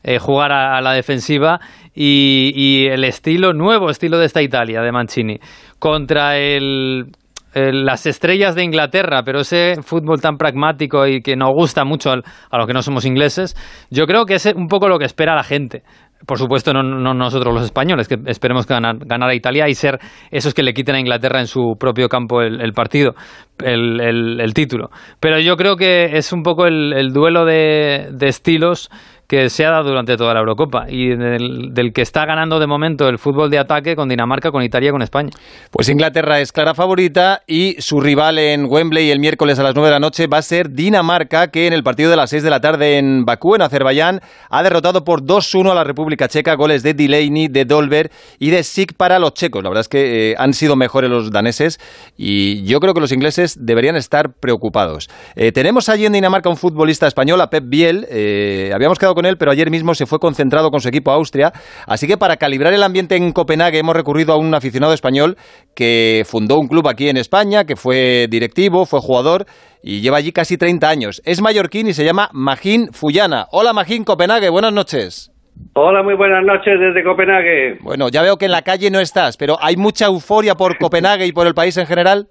eh, 0.02 0.18
jugar 0.18 0.52
a, 0.52 0.78
la 0.82 0.92
defensiva 0.92 1.58
y, 1.94 2.86
el 2.88 3.04
estilo, 3.04 3.54
nuevo 3.54 3.88
estilo 3.88 4.18
de 4.18 4.26
esta 4.26 4.42
Italia, 4.42 4.82
de 4.82 4.92
Mancini, 4.92 5.40
contra 5.78 6.36
el, 6.36 7.12
las 7.54 8.04
estrellas 8.04 8.54
de 8.54 8.62
Inglaterra, 8.62 9.22
pero 9.24 9.40
ese 9.40 9.76
fútbol 9.82 10.20
tan 10.20 10.36
pragmático 10.36 11.06
y 11.06 11.22
que 11.22 11.34
nos 11.34 11.54
gusta 11.54 11.86
mucho 11.86 12.10
a 12.10 12.58
los 12.58 12.66
que 12.66 12.74
no 12.74 12.82
somos 12.82 13.06
ingleses, 13.06 13.56
yo 13.88 14.04
creo 14.04 14.26
que 14.26 14.34
es 14.34 14.44
un 14.54 14.68
poco 14.68 14.86
lo 14.90 14.98
que 14.98 15.06
espera 15.06 15.34
la 15.34 15.44
gente 15.44 15.82
por 16.26 16.38
supuesto, 16.38 16.72
no, 16.72 16.82
no, 16.82 17.14
nosotros 17.14 17.54
los 17.54 17.64
españoles, 17.64 18.06
que 18.06 18.18
esperemos 18.26 18.66
ganar, 18.66 18.98
ganar, 18.98 19.30
a 19.30 19.34
Italia 19.34 19.68
y 19.68 19.74
ser 19.74 19.98
esos 20.30 20.54
que 20.54 20.62
le 20.62 20.74
quiten 20.74 20.94
a 20.94 21.00
Inglaterra 21.00 21.40
en 21.40 21.46
su 21.46 21.76
propio 21.78 22.08
campo 22.08 22.42
el, 22.42 22.72
partido, 22.72 23.14
el, 23.58 24.52
título. 24.54 24.90
Pero 25.18 25.40
yo 25.40 25.56
creo 25.56 25.76
que 25.76 26.16
es 26.16 26.32
un 26.32 26.42
poco 26.42 26.66
el, 26.66 27.12
duelo 27.12 27.44
de 27.44 28.10
estilos 28.20 28.90
que 29.30 29.48
se 29.48 29.64
ha 29.64 29.70
dado 29.70 29.90
durante 29.90 30.16
toda 30.16 30.34
la 30.34 30.40
Eurocopa 30.40 30.86
y 30.88 31.10
del, 31.10 31.92
que 31.94 32.02
está 32.02 32.26
ganando 32.26 32.58
de 32.58 32.66
momento 32.66 33.08
el 33.08 33.16
fútbol 33.16 33.48
de 33.48 33.60
ataque 33.60 33.94
con 33.94 34.08
Dinamarca, 34.08 34.50
con 34.50 34.64
Italia 34.64 34.90
con 34.90 35.02
España. 35.02 35.30
Pues 35.70 35.88
Inglaterra 35.88 36.40
es 36.40 36.50
clara 36.50 36.74
favorita 36.74 37.42
y 37.46 37.76
su 37.78 38.00
rival 38.00 38.40
en 38.40 38.66
Wembley 38.68 39.08
el 39.08 39.20
miércoles 39.20 39.60
a 39.60 39.62
las 39.62 39.76
9 39.76 39.86
de 39.86 39.92
la 39.92 40.00
noche 40.00 40.26
va 40.26 40.38
a 40.38 40.42
ser 40.42 40.72
Dinamarca, 40.72 41.52
que 41.52 41.68
en 41.68 41.72
el 41.72 41.84
partido 41.84 42.10
de 42.10 42.16
las 42.16 42.30
6 42.30 42.42
de 42.42 42.50
la 42.50 42.60
tarde 42.60 42.98
en 42.98 43.24
Bakú, 43.24 43.54
en 43.54 43.62
Azerbaiyán, 43.62 44.20
ha 44.48 44.64
derrotado 44.64 45.04
por 45.04 45.22
2-1 45.22 45.70
a 45.70 45.74
la 45.76 45.84
República 45.84 46.26
Checa, 46.26 46.56
goles 46.56 46.82
de 46.82 46.94
Delaney, 46.94 47.46
de 47.46 47.64
Dolber 47.64 48.10
y 48.40 48.50
de 48.50 48.64
Sik 48.64 48.94
para 48.94 49.20
los 49.20 49.34
checos. 49.34 49.62
La 49.62 49.68
verdad 49.68 49.82
es 49.82 49.88
que 49.88 50.32
eh, 50.32 50.34
han 50.38 50.54
sido 50.54 50.74
mejores 50.74 51.08
los 51.08 51.30
daneses 51.30 51.78
y 52.16 52.64
yo 52.64 52.80
creo 52.80 52.94
que 52.94 53.00
los 53.00 53.12
ingleses 53.12 53.64
deberían 53.64 53.94
estar 53.94 54.32
preocupados. 54.32 55.08
Eh, 55.36 55.52
tenemos 55.52 55.88
allí 55.88 56.04
en 56.04 56.14
Dinamarca 56.14 56.48
un 56.48 56.56
futbolista 56.56 57.06
español, 57.06 57.40
a 57.40 57.48
Pep 57.48 57.62
Biel, 57.68 58.08
eh, 58.10 58.72
habíamos 58.74 58.98
quedado 58.98 59.14
con 59.14 59.19
él, 59.26 59.36
pero 59.38 59.50
ayer 59.50 59.70
mismo 59.70 59.94
se 59.94 60.06
fue 60.06 60.18
concentrado 60.18 60.70
con 60.70 60.80
su 60.80 60.88
equipo 60.88 61.10
a 61.10 61.14
Austria. 61.14 61.52
Así 61.86 62.06
que 62.06 62.16
para 62.16 62.36
calibrar 62.36 62.72
el 62.72 62.82
ambiente 62.82 63.16
en 63.16 63.32
Copenhague 63.32 63.78
hemos 63.78 63.94
recurrido 63.94 64.32
a 64.32 64.36
un 64.36 64.54
aficionado 64.54 64.92
español 64.92 65.36
que 65.74 66.22
fundó 66.26 66.58
un 66.58 66.68
club 66.68 66.88
aquí 66.88 67.08
en 67.08 67.16
España, 67.16 67.64
que 67.64 67.76
fue 67.76 68.26
directivo, 68.28 68.86
fue 68.86 69.00
jugador 69.00 69.46
y 69.82 70.00
lleva 70.00 70.18
allí 70.18 70.32
casi 70.32 70.56
30 70.56 70.88
años. 70.88 71.22
Es 71.24 71.40
mallorquín 71.40 71.86
y 71.88 71.92
se 71.92 72.04
llama 72.04 72.28
Magín 72.32 72.92
Fullana. 72.92 73.46
Hola 73.52 73.72
Magín, 73.72 74.04
Copenhague, 74.04 74.50
buenas 74.50 74.72
noches. 74.72 75.32
Hola, 75.74 76.02
muy 76.02 76.14
buenas 76.14 76.44
noches 76.44 76.80
desde 76.80 77.04
Copenhague. 77.04 77.78
Bueno, 77.82 78.08
ya 78.08 78.22
veo 78.22 78.36
que 78.36 78.46
en 78.46 78.52
la 78.52 78.62
calle 78.62 78.90
no 78.90 78.98
estás, 78.98 79.36
pero 79.36 79.56
¿hay 79.60 79.76
mucha 79.76 80.06
euforia 80.06 80.54
por 80.54 80.78
Copenhague 80.80 81.26
y 81.26 81.32
por 81.32 81.46
el 81.46 81.54
país 81.54 81.76
en 81.76 81.86
general? 81.86 82.28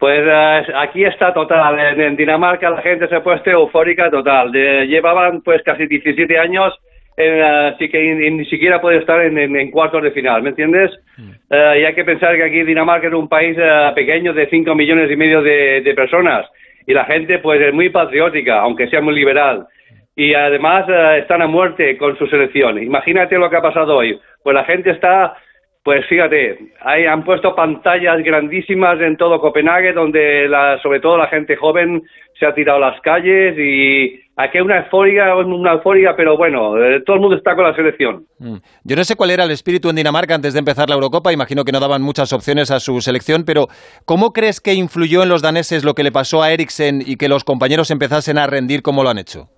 Pues 0.00 0.26
uh, 0.26 0.76
aquí 0.78 1.04
está 1.04 1.34
total. 1.34 1.78
En, 1.78 2.00
en, 2.00 2.16
Dinamarca 2.16 2.70
la 2.70 2.80
gente 2.80 3.06
se 3.06 3.16
ha 3.16 3.22
puesto 3.22 3.50
eufórica 3.50 4.10
total. 4.10 4.50
De, 4.50 4.86
llevaban 4.86 5.42
pues 5.42 5.62
casi 5.62 5.86
17 5.86 6.38
años, 6.38 6.72
en, 7.18 7.38
uh, 7.38 7.74
así 7.74 7.90
que 7.90 8.14
ni, 8.14 8.30
ni 8.30 8.46
siquiera 8.46 8.80
puede 8.80 8.96
estar 8.96 9.20
en, 9.20 9.36
en, 9.36 9.54
en, 9.54 9.70
cuartos 9.70 10.02
de 10.02 10.10
final, 10.12 10.42
¿me 10.42 10.48
entiendes? 10.48 10.90
Mm. 11.18 11.30
Uh, 11.50 11.74
y 11.78 11.84
hay 11.84 11.94
que 11.94 12.04
pensar 12.04 12.34
que 12.34 12.44
aquí 12.44 12.62
Dinamarca 12.62 13.08
es 13.08 13.12
un 13.12 13.28
país 13.28 13.58
pequeño 13.94 14.32
de 14.32 14.48
5 14.48 14.74
millones 14.74 15.10
y 15.10 15.16
medio 15.16 15.42
de, 15.42 15.82
de, 15.82 15.94
personas. 15.94 16.46
Y 16.86 16.94
la 16.94 17.04
gente 17.04 17.38
pues 17.38 17.60
es 17.60 17.74
muy 17.74 17.90
patriótica, 17.90 18.60
aunque 18.60 18.88
sea 18.88 19.02
muy 19.02 19.14
liberal. 19.14 19.66
Y 20.16 20.32
además 20.32 20.86
están 21.18 21.42
a 21.42 21.46
muerte 21.46 21.98
con 21.98 22.16
su 22.16 22.26
selección. 22.26 22.82
Imagínate 22.82 23.36
lo 23.36 23.50
que 23.50 23.56
ha 23.56 23.62
pasado 23.62 23.96
hoy. 23.98 24.18
Pues 24.42 24.54
la 24.54 24.64
gente 24.64 24.90
está 24.90 25.34
pues 25.82 26.06
fíjate, 26.08 26.58
ahí 26.82 27.06
han 27.06 27.24
puesto 27.24 27.54
pantallas 27.54 28.22
grandísimas 28.22 29.00
en 29.00 29.16
todo 29.16 29.40
Copenhague, 29.40 29.94
donde 29.94 30.46
la, 30.46 30.78
sobre 30.82 31.00
todo 31.00 31.16
la 31.16 31.28
gente 31.28 31.56
joven 31.56 32.02
se 32.38 32.44
ha 32.44 32.54
tirado 32.54 32.84
a 32.84 32.90
las 32.90 33.00
calles 33.00 33.56
y 33.58 34.20
aquí 34.36 34.58
hay 34.58 34.64
una 34.64 34.80
euforia, 34.80 35.34
una 35.36 35.72
euforia, 35.72 36.14
pero 36.14 36.36
bueno, 36.36 36.76
eh, 36.82 37.00
todo 37.00 37.16
el 37.16 37.22
mundo 37.22 37.36
está 37.36 37.54
con 37.54 37.64
la 37.64 37.74
selección. 37.74 38.26
Mm. 38.38 38.56
Yo 38.84 38.96
no 38.96 39.04
sé 39.04 39.16
cuál 39.16 39.30
era 39.30 39.44
el 39.44 39.50
espíritu 39.52 39.88
en 39.88 39.96
Dinamarca 39.96 40.34
antes 40.34 40.52
de 40.52 40.58
empezar 40.58 40.90
la 40.90 40.96
Eurocopa, 40.96 41.32
imagino 41.32 41.64
que 41.64 41.72
no 41.72 41.80
daban 41.80 42.02
muchas 42.02 42.30
opciones 42.34 42.70
a 42.70 42.78
su 42.78 43.00
selección, 43.00 43.44
pero 43.46 43.68
¿cómo 44.04 44.34
crees 44.34 44.60
que 44.60 44.74
influyó 44.74 45.22
en 45.22 45.30
los 45.30 45.40
daneses 45.40 45.82
lo 45.82 45.94
que 45.94 46.02
le 46.02 46.12
pasó 46.12 46.42
a 46.42 46.52
Eriksen 46.52 47.00
y 47.06 47.16
que 47.16 47.28
los 47.28 47.42
compañeros 47.42 47.90
empezasen 47.90 48.36
a 48.36 48.46
rendir 48.46 48.82
como 48.82 49.02
lo 49.02 49.08
han 49.08 49.18
hecho? 49.18 49.48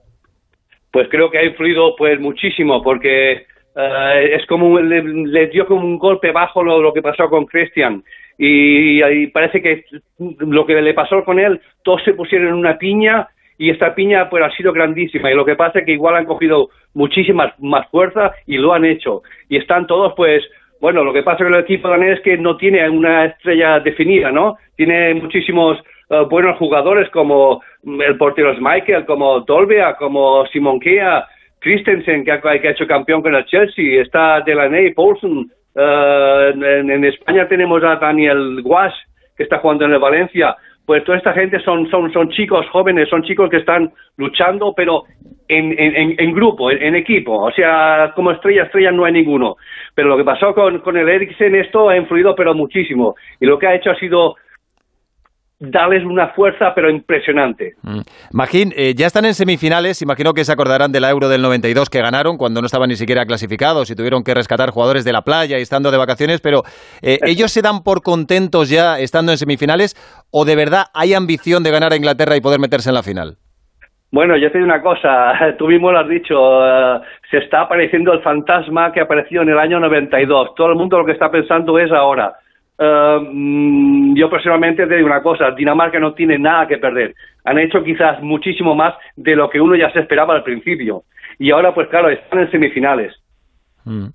Pues 0.93 1.09
creo 1.11 1.31
que 1.31 1.39
ha 1.39 1.45
influido 1.45 1.97
pues 1.97 2.21
muchísimo, 2.21 2.83
porque 2.83 3.47
Uh, 3.75 4.19
es 4.19 4.45
como 4.47 4.79
le, 4.79 5.03
le, 5.03 5.47
dio 5.47 5.67
como 5.67 5.81
un 5.81 5.99
golpe 5.99 6.31
bajo 6.31 6.63
lo, 6.63 6.83
lo 6.83 6.93
que 6.93 7.01
pasó 7.01 7.29
con 7.29 7.47
Christian. 7.47 8.03
Y, 8.37 9.03
y, 9.03 9.27
parece 9.29 9.63
que 9.63 9.85
lo 10.19 10.67
que 10.67 10.81
le 10.81 10.95
pasó 10.95 11.25
con 11.25 11.39
él 11.39 11.61
todos 11.83 12.03
se 12.05 12.13
pusieron 12.15 12.49
en 12.49 12.55
una 12.55 12.77
piña 12.77 13.29
y 13.57 13.71
esta 13.71 13.95
piña 13.95 14.29
pues 14.29 14.45
ha 14.45 14.51
sido 14.51 14.73
grandísima. 14.73 15.31
Y 15.31 15.35
lo 15.35 15.45
que 15.45 15.57
pasa 15.57 15.79
es 15.79 15.87
que 15.87 15.93
igual 15.93 16.17
han 16.17 16.27
cogido 16.27 16.69
muchísima 16.95 17.55
más 17.61 17.89
fuerza 17.91 18.33
y 18.47 18.59
lo 18.59 18.75
han 18.75 18.85
hecho. 18.85 19.23
Y 19.49 19.57
están 19.57 19.87
todos 19.87 20.13
pues 20.17 20.43
bueno 20.81 21.05
lo 21.05 21.13
que 21.13 21.23
pasa 21.23 21.45
con 21.45 21.55
el 21.55 21.61
equipo 21.61 21.89
danés 21.89 22.19
es 22.19 22.25
que 22.25 22.37
no 22.37 22.57
tiene 22.57 22.87
una 22.91 23.27
estrella 23.27 23.79
definida 23.79 24.33
no 24.33 24.57
tiene 24.77 25.15
muchísimos 25.15 25.79
uh, 26.11 26.25
buenos 26.29 26.59
jugadores 26.59 27.09
como 27.11 27.63
el 27.85 28.19
portero 28.19 28.53
Michael 28.59 29.07
como 29.07 29.41
Dolbea 29.43 29.95
como 29.95 30.45
Simon 30.47 30.81
Kea 30.81 31.25
Christensen, 31.63 32.25
que 32.25 32.33
ha, 32.33 32.41
que 32.41 32.69
ha, 32.69 32.71
hecho 32.73 32.87
campeón 32.87 33.23
con 33.23 33.35
el 33.35 33.45
Chelsea, 33.47 34.03
está 34.03 34.41
Delaney, 34.41 34.93
Paulson, 34.93 35.51
uh, 35.75 36.63
en, 36.65 36.91
en, 36.91 37.05
España 37.05 37.47
tenemos 37.49 37.83
a 37.85 37.97
Daniel 37.97 38.61
Guas, 38.63 38.93
que 39.37 39.45
está 39.45 39.59
jugando 39.59 39.85
en 39.85 39.93
el 39.93 39.99
Valencia. 39.99 40.57
pues 40.85 41.05
toda 41.05 41.19
esta 41.19 41.33
gente 41.33 41.61
son, 41.61 41.89
son, 41.89 42.13
son 42.13 42.31
chicos 42.31 42.69
jóvenes, 42.71 43.09
son 43.09 43.23
chicos 43.23 43.49
que 43.49 43.59
están 43.59 43.93
luchando, 44.17 44.75
pero 44.77 45.05
en, 45.49 45.73
en, 45.79 46.15
en 46.19 46.33
grupo, 46.33 46.71
en, 46.71 46.95
equipo. 46.95 47.41
O 47.41 47.53
sea, 47.53 48.13
como 48.15 48.33
estrella, 48.33 48.65
estrella 48.65 48.91
no 48.91 49.05
hay 49.05 49.13
ninguno. 49.13 49.57
Pero 49.95 50.09
lo 50.09 50.17
que 50.17 50.25
pasó 50.25 50.55
con, 50.55 50.81
con 50.81 50.97
el 50.97 51.09
Eriksen, 51.09 51.55
esto 51.55 51.89
ha 51.89 51.97
influido 51.97 52.35
pero 52.35 52.55
muchísimo. 52.55 53.15
Y 53.41 53.47
lo 53.47 53.59
que 53.59 53.67
ha 53.69 53.75
hecho 53.75 53.91
ha 53.91 53.97
sido 53.97 54.37
darles 55.63 56.05
una 56.05 56.29
fuerza 56.29 56.75
pero 56.75 56.91
impresionante. 56.91 57.75
Mm. 57.83 58.01
Magín, 58.33 58.73
eh, 58.77 58.95
ya 58.95 59.07
están 59.07 59.25
en 59.25 59.35
semifinales, 59.35 60.03
imagino 60.03 60.35
que 60.35 60.45
se 60.45 60.53
acordarán 60.53 60.91
de 60.91 61.01
la 61.01 61.11
Euro 61.11 61.29
del 61.29 61.41
92 61.41 61.89
que 61.89 62.01
ganaron 62.01 62.37
cuando 62.37 62.61
no 62.61 62.67
estaban 62.67 62.89
ni 62.89 62.97
siquiera 62.97 63.25
clasificados 63.27 63.91
y 63.91 63.95
tuvieron 63.95 64.25
que 64.25 64.35
rescatar 64.35 64.71
jugadores 64.71 65.05
de 65.05 65.13
la 65.13 65.23
playa 65.23 65.59
y 65.59 65.63
estando 65.63 65.91
de 65.93 65.99
vacaciones, 65.99 66.41
pero 66.41 66.63
eh, 67.01 67.19
¿ellos 67.27 67.53
se 67.53 67.63
dan 67.63 67.85
por 67.85 68.03
contentos 68.03 68.71
ya 68.71 68.99
estando 68.99 69.31
en 69.31 69.39
semifinales 69.39 69.95
o 70.33 70.45
de 70.45 70.57
verdad 70.57 70.87
hay 70.95 71.15
ambición 71.15 71.63
de 71.63 71.71
ganar 71.71 71.93
a 71.93 71.97
Inglaterra 71.97 72.37
y 72.37 72.41
poder 72.41 72.59
meterse 72.59 72.91
en 72.91 72.95
la 72.95 73.05
final? 73.05 73.37
Bueno, 74.11 74.37
yo 74.37 74.51
te 74.51 74.59
digo 74.59 74.67
una 74.67 74.83
cosa, 74.83 75.33
tú 75.59 75.69
mismo 75.69 75.93
lo 75.93 76.01
has 76.01 76.09
dicho, 76.09 76.35
eh, 76.67 77.01
se 77.31 77.39
está 77.39 77.63
apareciendo 77.63 78.13
el 78.13 78.21
fantasma 78.23 78.93
que 78.93 79.01
apareció 79.01 79.43
en 79.43 79.51
el 79.51 79.59
año 79.59 79.79
92. 79.79 80.57
Todo 80.57 80.71
el 80.71 80.75
mundo 80.75 80.99
lo 80.99 81.07
que 81.07 81.13
está 81.13 81.31
pensando 81.31 81.79
es 81.79 81.91
ahora 81.93 82.35
Uh, 82.83 84.13
yo 84.17 84.29
personalmente 84.29 84.87
te 84.89 84.97
digo 84.97 85.07
una 85.07 85.23
cosa, 85.23 85.53
Dinamarca 85.53 86.01
no 86.01 86.15
tiene 86.15 86.37
nada 86.37 86.67
que 86.67 86.79
perder. 86.79 87.15
Han 87.45 87.59
hecho 87.59 87.85
quizás 87.85 88.21
muchísimo 88.23 88.75
más 88.75 88.95
de 89.15 89.37
lo 89.37 89.49
que 89.49 89.61
uno 89.61 89.77
ya 89.77 89.93
se 89.93 90.01
esperaba 90.01 90.35
al 90.35 90.43
principio. 90.43 91.05
Y 91.39 91.53
ahora, 91.53 91.73
pues 91.73 91.89
claro, 91.89 92.09
están 92.09 92.41
en 92.41 92.51
semifinales. 92.51 93.15
Mm. 93.85 94.07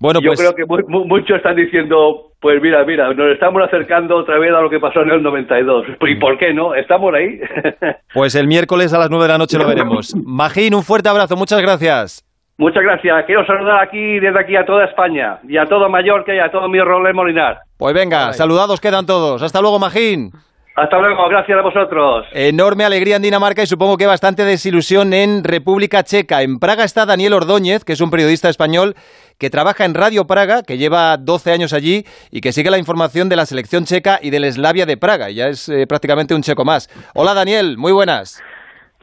Bueno, 0.00 0.20
yo 0.20 0.30
pues 0.30 0.40
creo 0.40 0.54
que 0.54 0.64
muchos 0.88 1.36
están 1.36 1.54
diciendo, 1.54 2.32
pues 2.40 2.60
mira, 2.60 2.84
mira, 2.84 3.12
nos 3.14 3.32
estamos 3.32 3.62
acercando 3.62 4.16
otra 4.16 4.38
vez 4.38 4.52
a 4.52 4.60
lo 4.60 4.70
que 4.70 4.80
pasó 4.80 5.02
en 5.02 5.10
el 5.10 5.22
92. 5.22 5.86
¿Y 6.08 6.14
por 6.16 6.38
qué 6.38 6.52
no? 6.52 6.74
Estamos 6.74 7.14
ahí. 7.14 7.40
pues 8.14 8.34
el 8.34 8.48
miércoles 8.48 8.92
a 8.92 8.98
las 8.98 9.10
9 9.10 9.24
de 9.24 9.28
la 9.28 9.38
noche 9.38 9.58
lo 9.58 9.68
veremos. 9.68 10.14
Magín, 10.16 10.74
un 10.74 10.82
fuerte 10.82 11.08
abrazo, 11.08 11.36
muchas 11.36 11.60
gracias. 11.60 12.27
Muchas 12.58 12.82
gracias. 12.82 13.24
Quiero 13.24 13.46
saludar 13.46 13.80
aquí, 13.80 14.18
desde 14.18 14.40
aquí, 14.40 14.56
a 14.56 14.66
toda 14.66 14.84
España 14.84 15.38
y 15.48 15.56
a 15.56 15.66
todo 15.66 15.88
Mallorca 15.88 16.34
y 16.34 16.40
a 16.40 16.50
todo 16.50 16.68
mi 16.68 16.80
rol 16.80 17.14
Molinar. 17.14 17.60
Pues 17.78 17.94
venga, 17.94 18.32
saludados 18.32 18.80
quedan 18.80 19.06
todos. 19.06 19.42
Hasta 19.42 19.60
luego, 19.60 19.78
Magín. 19.78 20.32
Hasta 20.74 20.98
luego, 20.98 21.28
gracias 21.28 21.56
a 21.56 21.62
vosotros. 21.62 22.26
Enorme 22.32 22.84
alegría 22.84 23.14
en 23.14 23.22
Dinamarca 23.22 23.62
y 23.62 23.66
supongo 23.66 23.96
que 23.96 24.06
bastante 24.06 24.44
desilusión 24.44 25.14
en 25.14 25.44
República 25.44 26.02
Checa. 26.02 26.42
En 26.42 26.58
Praga 26.58 26.82
está 26.82 27.06
Daniel 27.06 27.34
Ordóñez, 27.34 27.84
que 27.84 27.92
es 27.92 28.00
un 28.00 28.10
periodista 28.10 28.48
español 28.48 28.96
que 29.38 29.50
trabaja 29.50 29.84
en 29.84 29.94
Radio 29.94 30.26
Praga, 30.26 30.62
que 30.64 30.78
lleva 30.78 31.16
12 31.16 31.52
años 31.52 31.72
allí 31.72 32.04
y 32.32 32.40
que 32.40 32.50
sigue 32.50 32.70
la 32.70 32.78
información 32.78 33.28
de 33.28 33.36
la 33.36 33.46
selección 33.46 33.84
checa 33.84 34.18
y 34.20 34.30
del 34.30 34.42
Eslavia 34.42 34.84
de 34.84 34.96
Praga. 34.96 35.30
Ya 35.30 35.46
es 35.46 35.68
eh, 35.68 35.86
prácticamente 35.86 36.34
un 36.34 36.42
checo 36.42 36.64
más. 36.64 36.88
Hola 37.14 37.34
Daniel, 37.34 37.76
muy 37.78 37.92
buenas. 37.92 38.42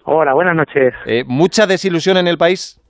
Hola, 0.03 0.33
buenas 0.33 0.55
noches. 0.55 0.93
Eh, 1.05 1.24
¿Mucha 1.25 1.67
desilusión 1.67 2.17
en 2.17 2.27
el 2.27 2.38
país? 2.38 2.81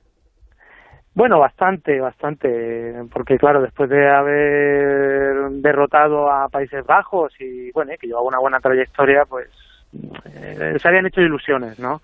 Bueno, 1.15 1.39
bastante, 1.39 1.97
bastante, 2.01 2.93
porque 3.11 3.37
claro, 3.37 3.61
después 3.61 3.89
de 3.89 4.09
haber 4.09 5.49
derrotado 5.61 6.29
a 6.29 6.49
Países 6.49 6.85
Bajos 6.85 7.33
y 7.39 7.71
bueno, 7.71 7.93
que 7.97 8.07
llevaba 8.07 8.27
una 8.27 8.39
buena 8.39 8.59
trayectoria, 8.59 9.23
pues 9.27 9.47
eh, 10.25 10.77
se 10.77 10.87
habían 10.89 11.05
hecho 11.05 11.21
ilusiones, 11.21 11.79
¿no? 11.79 12.01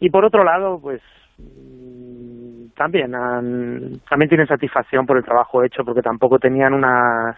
Y 0.00 0.10
por 0.10 0.24
otro 0.24 0.42
lado, 0.42 0.80
pues 0.82 1.00
mm, 1.38 2.72
también 2.74 3.12
también 4.10 4.28
tienen 4.28 4.48
satisfacción 4.48 5.06
por 5.06 5.18
el 5.18 5.24
trabajo 5.24 5.62
hecho, 5.62 5.84
porque 5.84 6.02
tampoco 6.02 6.40
tenían 6.40 6.74
unas 6.74 7.36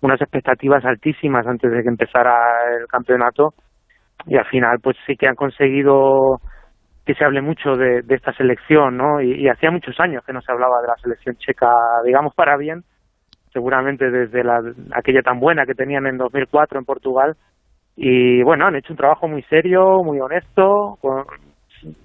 unas 0.00 0.20
expectativas 0.20 0.84
altísimas 0.84 1.44
antes 1.44 1.72
de 1.72 1.82
que 1.82 1.88
empezara 1.88 2.36
el 2.78 2.86
campeonato 2.86 3.54
y 4.26 4.36
al 4.36 4.46
final, 4.46 4.78
pues 4.80 4.96
sí 5.08 5.16
que 5.16 5.26
han 5.26 5.34
conseguido 5.34 6.40
que 7.06 7.14
se 7.14 7.24
hable 7.24 7.40
mucho 7.40 7.76
de, 7.76 8.02
esta 8.08 8.32
selección, 8.32 8.96
¿no? 8.96 9.20
Y, 9.20 9.48
hacía 9.48 9.70
muchos 9.70 9.98
años 10.00 10.24
que 10.26 10.32
no 10.32 10.42
se 10.42 10.50
hablaba 10.50 10.82
de 10.82 10.88
la 10.88 10.96
selección 10.96 11.36
checa, 11.36 11.70
digamos, 12.04 12.34
para 12.34 12.56
bien, 12.56 12.82
seguramente 13.52 14.10
desde 14.10 14.42
la, 14.42 14.60
aquella 14.92 15.22
tan 15.22 15.38
buena 15.38 15.66
que 15.66 15.74
tenían 15.74 16.06
en 16.06 16.18
2004 16.18 16.80
en 16.80 16.84
Portugal. 16.84 17.36
Y 17.94 18.42
bueno, 18.42 18.66
han 18.66 18.74
hecho 18.74 18.92
un 18.92 18.98
trabajo 18.98 19.28
muy 19.28 19.42
serio, 19.44 20.02
muy 20.02 20.18
honesto, 20.18 20.98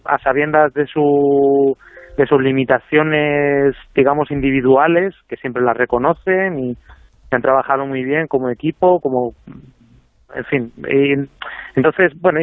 a 0.06 0.20
sabiendas 0.20 0.72
de 0.74 0.86
su 0.86 1.76
de 2.18 2.28
sus 2.28 2.42
limitaciones, 2.42 3.74
digamos, 3.96 4.30
individuales, 4.32 5.16
que 5.28 5.38
siempre 5.38 5.64
las 5.64 5.76
reconocen 5.76 6.60
y 6.60 6.78
han 7.32 7.42
trabajado 7.42 7.86
muy 7.86 8.04
bien 8.04 8.28
como 8.28 8.50
equipo, 8.50 9.00
como, 9.00 9.34
en 10.36 10.46
fin. 10.46 10.72
entonces, 11.76 12.12
bueno, 12.20 12.40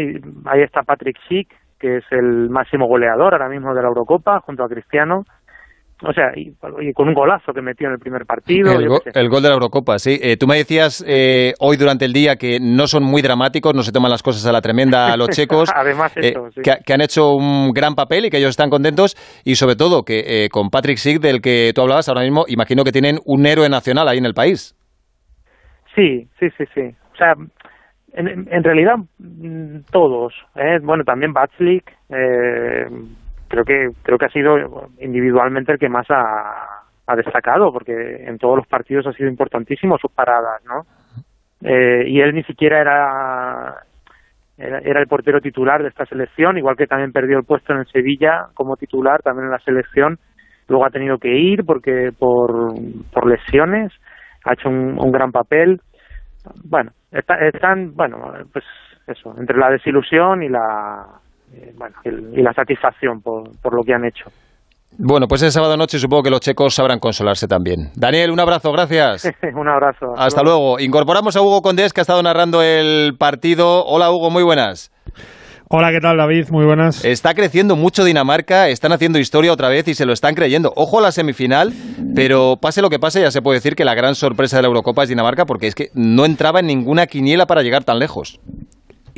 ahí 0.46 0.62
está 0.62 0.82
Patrick 0.82 1.18
Schick, 1.26 1.48
que 1.78 1.98
es 1.98 2.04
el 2.10 2.50
máximo 2.50 2.86
goleador 2.86 3.34
ahora 3.34 3.48
mismo 3.48 3.74
de 3.74 3.82
la 3.82 3.88
Eurocopa, 3.88 4.40
junto 4.40 4.64
a 4.64 4.68
Cristiano. 4.68 5.24
O 6.00 6.12
sea, 6.12 6.30
y, 6.36 6.52
con 6.92 7.08
un 7.08 7.14
golazo 7.14 7.52
que 7.52 7.60
metió 7.60 7.88
en 7.88 7.94
el 7.94 7.98
primer 7.98 8.24
partido. 8.24 8.70
El, 8.70 9.28
gol 9.28 9.42
de 9.42 9.48
la 9.48 9.54
Eurocopa, 9.54 9.98
sí. 9.98 10.16
Eh, 10.22 10.36
tú 10.36 10.46
me 10.46 10.56
decías 10.56 11.04
eh, 11.08 11.54
hoy 11.58 11.76
durante 11.76 12.04
el 12.04 12.12
día 12.12 12.36
que 12.36 12.58
no 12.60 12.86
son 12.86 13.02
muy 13.02 13.20
dramáticos, 13.20 13.74
no 13.74 13.82
se 13.82 13.90
toman 13.90 14.12
las 14.12 14.22
cosas 14.22 14.46
a 14.46 14.52
la 14.52 14.60
tremenda 14.60 15.12
a 15.12 15.16
los 15.16 15.28
checos. 15.36 15.68
Además, 15.74 16.16
eh, 16.16 16.34
que, 16.62 16.92
han 16.92 17.00
hecho 17.00 17.32
un 17.34 17.72
gran 17.72 17.96
papel 17.96 18.26
y 18.26 18.30
que 18.30 18.36
ellos 18.36 18.50
están 18.50 18.70
contentos. 18.70 19.16
Y 19.44 19.56
sobre 19.56 19.74
todo 19.74 20.04
que 20.04 20.48
con 20.52 20.70
Patrick 20.70 20.98
Sig, 20.98 21.18
del 21.18 21.40
que 21.40 21.72
tú 21.74 21.80
hablabas 21.80 22.08
ahora 22.08 22.22
mismo, 22.22 22.44
imagino 22.46 22.84
que 22.84 22.92
tienen 22.92 23.18
un 23.24 23.44
héroe 23.46 23.68
nacional 23.68 24.06
ahí 24.06 24.18
en 24.18 24.26
el 24.26 24.34
país. 24.34 24.76
Sí, 25.96 26.28
sí, 26.38 26.46
sí, 26.56 26.64
sí. 26.74 26.94
O 27.12 27.16
sea, 27.16 27.34
en, 28.12 28.64
realidad, 28.64 28.96
mm, 29.18 29.80
todos. 29.90 30.34
¿eh? 30.56 30.78
Bueno, 30.82 31.04
también 31.04 31.32
Batslik, 31.32 31.90
eh, 32.08 32.86
creo 33.48 33.64
que 33.64 33.88
creo 34.02 34.18
que 34.18 34.24
ha 34.24 34.30
sido 34.30 34.56
individualmente 35.00 35.72
el 35.72 35.78
que 35.78 35.88
más 35.88 36.06
ha, 36.10 37.14
destacado, 37.16 37.72
porque 37.72 37.92
en 38.26 38.36
todos 38.36 38.58
los 38.58 38.66
partidos 38.66 39.06
ha 39.06 39.12
sido 39.12 39.30
importantísimo 39.30 39.96
sus 39.96 40.12
paradas, 40.12 40.62
¿no? 40.66 40.82
Eh, 41.62 42.04
y 42.06 42.20
él 42.20 42.34
ni 42.34 42.42
siquiera 42.42 42.82
era, 42.82 43.74
era, 44.58 45.00
el 45.00 45.06
portero 45.06 45.40
titular 45.40 45.82
de 45.82 45.88
esta 45.88 46.04
selección, 46.04 46.58
igual 46.58 46.76
que 46.76 46.86
también 46.86 47.12
perdió 47.12 47.38
el 47.38 47.46
puesto 47.46 47.72
en 47.72 47.86
Sevilla 47.86 48.48
como 48.52 48.76
titular, 48.76 49.22
también 49.22 49.46
en 49.46 49.52
la 49.52 49.58
selección. 49.60 50.18
Luego 50.68 50.84
ha 50.84 50.90
tenido 50.90 51.16
que 51.16 51.34
ir 51.34 51.64
porque 51.64 52.10
por, 52.18 52.74
por 53.10 53.26
lesiones, 53.26 53.90
ha 54.44 54.52
hecho 54.52 54.68
un 54.68 55.10
gran 55.10 55.32
papel 55.32 55.80
bueno, 56.64 56.92
están, 57.10 57.94
bueno, 57.94 58.18
pues 58.52 58.64
eso, 59.06 59.34
entre 59.38 59.56
la 59.56 59.70
desilusión 59.70 60.42
y 60.42 60.48
la, 60.48 61.06
eh, 61.54 61.72
bueno, 61.76 61.96
y 62.04 62.42
la 62.42 62.52
satisfacción 62.52 63.20
por, 63.22 63.44
por 63.60 63.74
lo 63.74 63.82
que 63.82 63.94
han 63.94 64.04
hecho. 64.04 64.30
Bueno, 65.00 65.26
pues 65.28 65.42
el 65.42 65.52
sábado 65.52 65.76
noche 65.76 65.98
supongo 65.98 66.24
que 66.24 66.30
los 66.30 66.40
checos 66.40 66.74
sabrán 66.74 66.98
consolarse 66.98 67.46
también. 67.46 67.90
Daniel, 67.94 68.30
un 68.30 68.40
abrazo, 68.40 68.72
gracias. 68.72 69.30
un 69.54 69.68
abrazo. 69.68 70.14
Hasta, 70.16 70.42
luego. 70.42 70.80
Incorporamos 70.80 71.36
a 71.36 71.42
Hugo 71.42 71.62
Condés, 71.62 71.92
que 71.92 72.00
ha 72.00 72.02
estado 72.02 72.22
narrando 72.22 72.62
el 72.62 73.16
partido. 73.16 73.84
Hola, 73.84 74.10
Hugo, 74.10 74.30
muy 74.30 74.42
buenas. 74.42 74.90
Hola, 75.70 75.92
¿qué 75.92 76.00
tal 76.00 76.16
David? 76.16 76.48
Muy 76.48 76.64
buenas. 76.64 77.04
Está 77.04 77.34
creciendo 77.34 77.76
mucho 77.76 78.02
Dinamarca, 78.02 78.70
están 78.70 78.92
haciendo 78.92 79.18
historia 79.18 79.52
otra 79.52 79.68
vez 79.68 79.86
y 79.86 79.94
se 79.94 80.06
lo 80.06 80.14
están 80.14 80.34
creyendo. 80.34 80.72
Ojo 80.76 80.98
a 80.98 81.02
la 81.02 81.12
semifinal, 81.12 81.74
pero 82.14 82.56
pase 82.56 82.80
lo 82.80 82.88
que 82.88 82.98
pase, 82.98 83.20
ya 83.20 83.30
se 83.30 83.42
puede 83.42 83.58
decir 83.58 83.76
que 83.76 83.84
la 83.84 83.94
gran 83.94 84.14
sorpresa 84.14 84.56
de 84.56 84.62
la 84.62 84.68
Eurocopa 84.68 85.02
es 85.02 85.10
Dinamarca 85.10 85.44
porque 85.44 85.66
es 85.66 85.74
que 85.74 85.90
no 85.92 86.24
entraba 86.24 86.60
en 86.60 86.68
ninguna 86.68 87.06
quiniela 87.06 87.46
para 87.46 87.62
llegar 87.62 87.84
tan 87.84 87.98
lejos. 87.98 88.40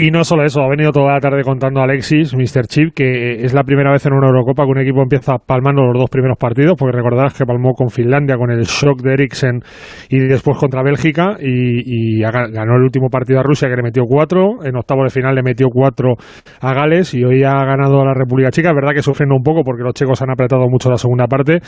Y 0.03 0.11
no 0.11 0.25
solo 0.25 0.45
eso, 0.45 0.63
ha 0.63 0.69
venido 0.71 0.93
toda 0.93 1.13
la 1.13 1.21
tarde 1.21 1.43
contando 1.43 1.83
Alexis, 1.83 2.35
Mr. 2.35 2.67
Chip, 2.69 2.95
que 2.95 3.45
es 3.45 3.53
la 3.53 3.65
primera 3.65 3.93
vez 3.93 4.07
en 4.07 4.15
una 4.15 4.29
Eurocopa 4.29 4.65
que 4.65 4.71
un 4.71 4.79
equipo 4.79 5.03
empieza 5.03 5.37
palmando 5.37 5.83
los 5.83 5.93
dos 5.93 6.09
primeros 6.09 6.39
partidos, 6.39 6.77
porque 6.79 6.97
recordarás 6.97 7.35
que 7.35 7.45
palmó 7.45 7.75
con 7.75 7.91
Finlandia 7.91 8.39
con 8.39 8.51
el 8.51 8.63
shock 8.63 9.03
de 9.03 9.13
Eriksen 9.13 9.61
y 10.09 10.21
después 10.21 10.57
contra 10.57 10.83
Bélgica 10.83 11.37
y, 11.39 12.19
ganó 12.23 12.77
el 12.77 12.83
último 12.83 13.11
partido 13.11 13.41
a 13.41 13.43
Rusia 13.43 13.69
que 13.69 13.77
le 13.77 13.83
metió 13.83 14.05
cuatro, 14.05 14.65
en 14.65 14.75
octavo 14.75 15.05
de 15.05 15.11
final 15.11 15.35
le 15.35 15.43
metió 15.43 15.69
cuatro 15.69 16.15
a 16.63 16.73
Gales 16.73 17.13
y 17.13 17.23
hoy 17.23 17.45
ha 17.45 17.63
ganado 17.67 18.01
a 18.01 18.07
la 18.07 18.15
República 18.15 18.51
Checa, 18.51 18.71
es 18.71 18.75
verdad 18.75 18.93
que 18.95 19.03
sufriendo 19.03 19.35
un 19.37 19.43
poco 19.43 19.65
porque 19.65 19.83
los 19.83 19.93
checos 19.93 20.23
han 20.23 20.31
apretado 20.31 20.67
mucho 20.71 20.89
la 20.89 20.97
segunda 20.97 21.27
parte, 21.27 21.59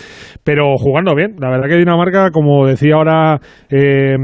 pero 0.42 0.74
jugando 0.78 1.14
bien, 1.14 1.36
la 1.38 1.50
verdad 1.50 1.68
que 1.68 1.76
Dinamarca, 1.76 2.30
como 2.30 2.66
decía 2.66 2.94
ahora 2.94 3.38
eh, 3.68 4.16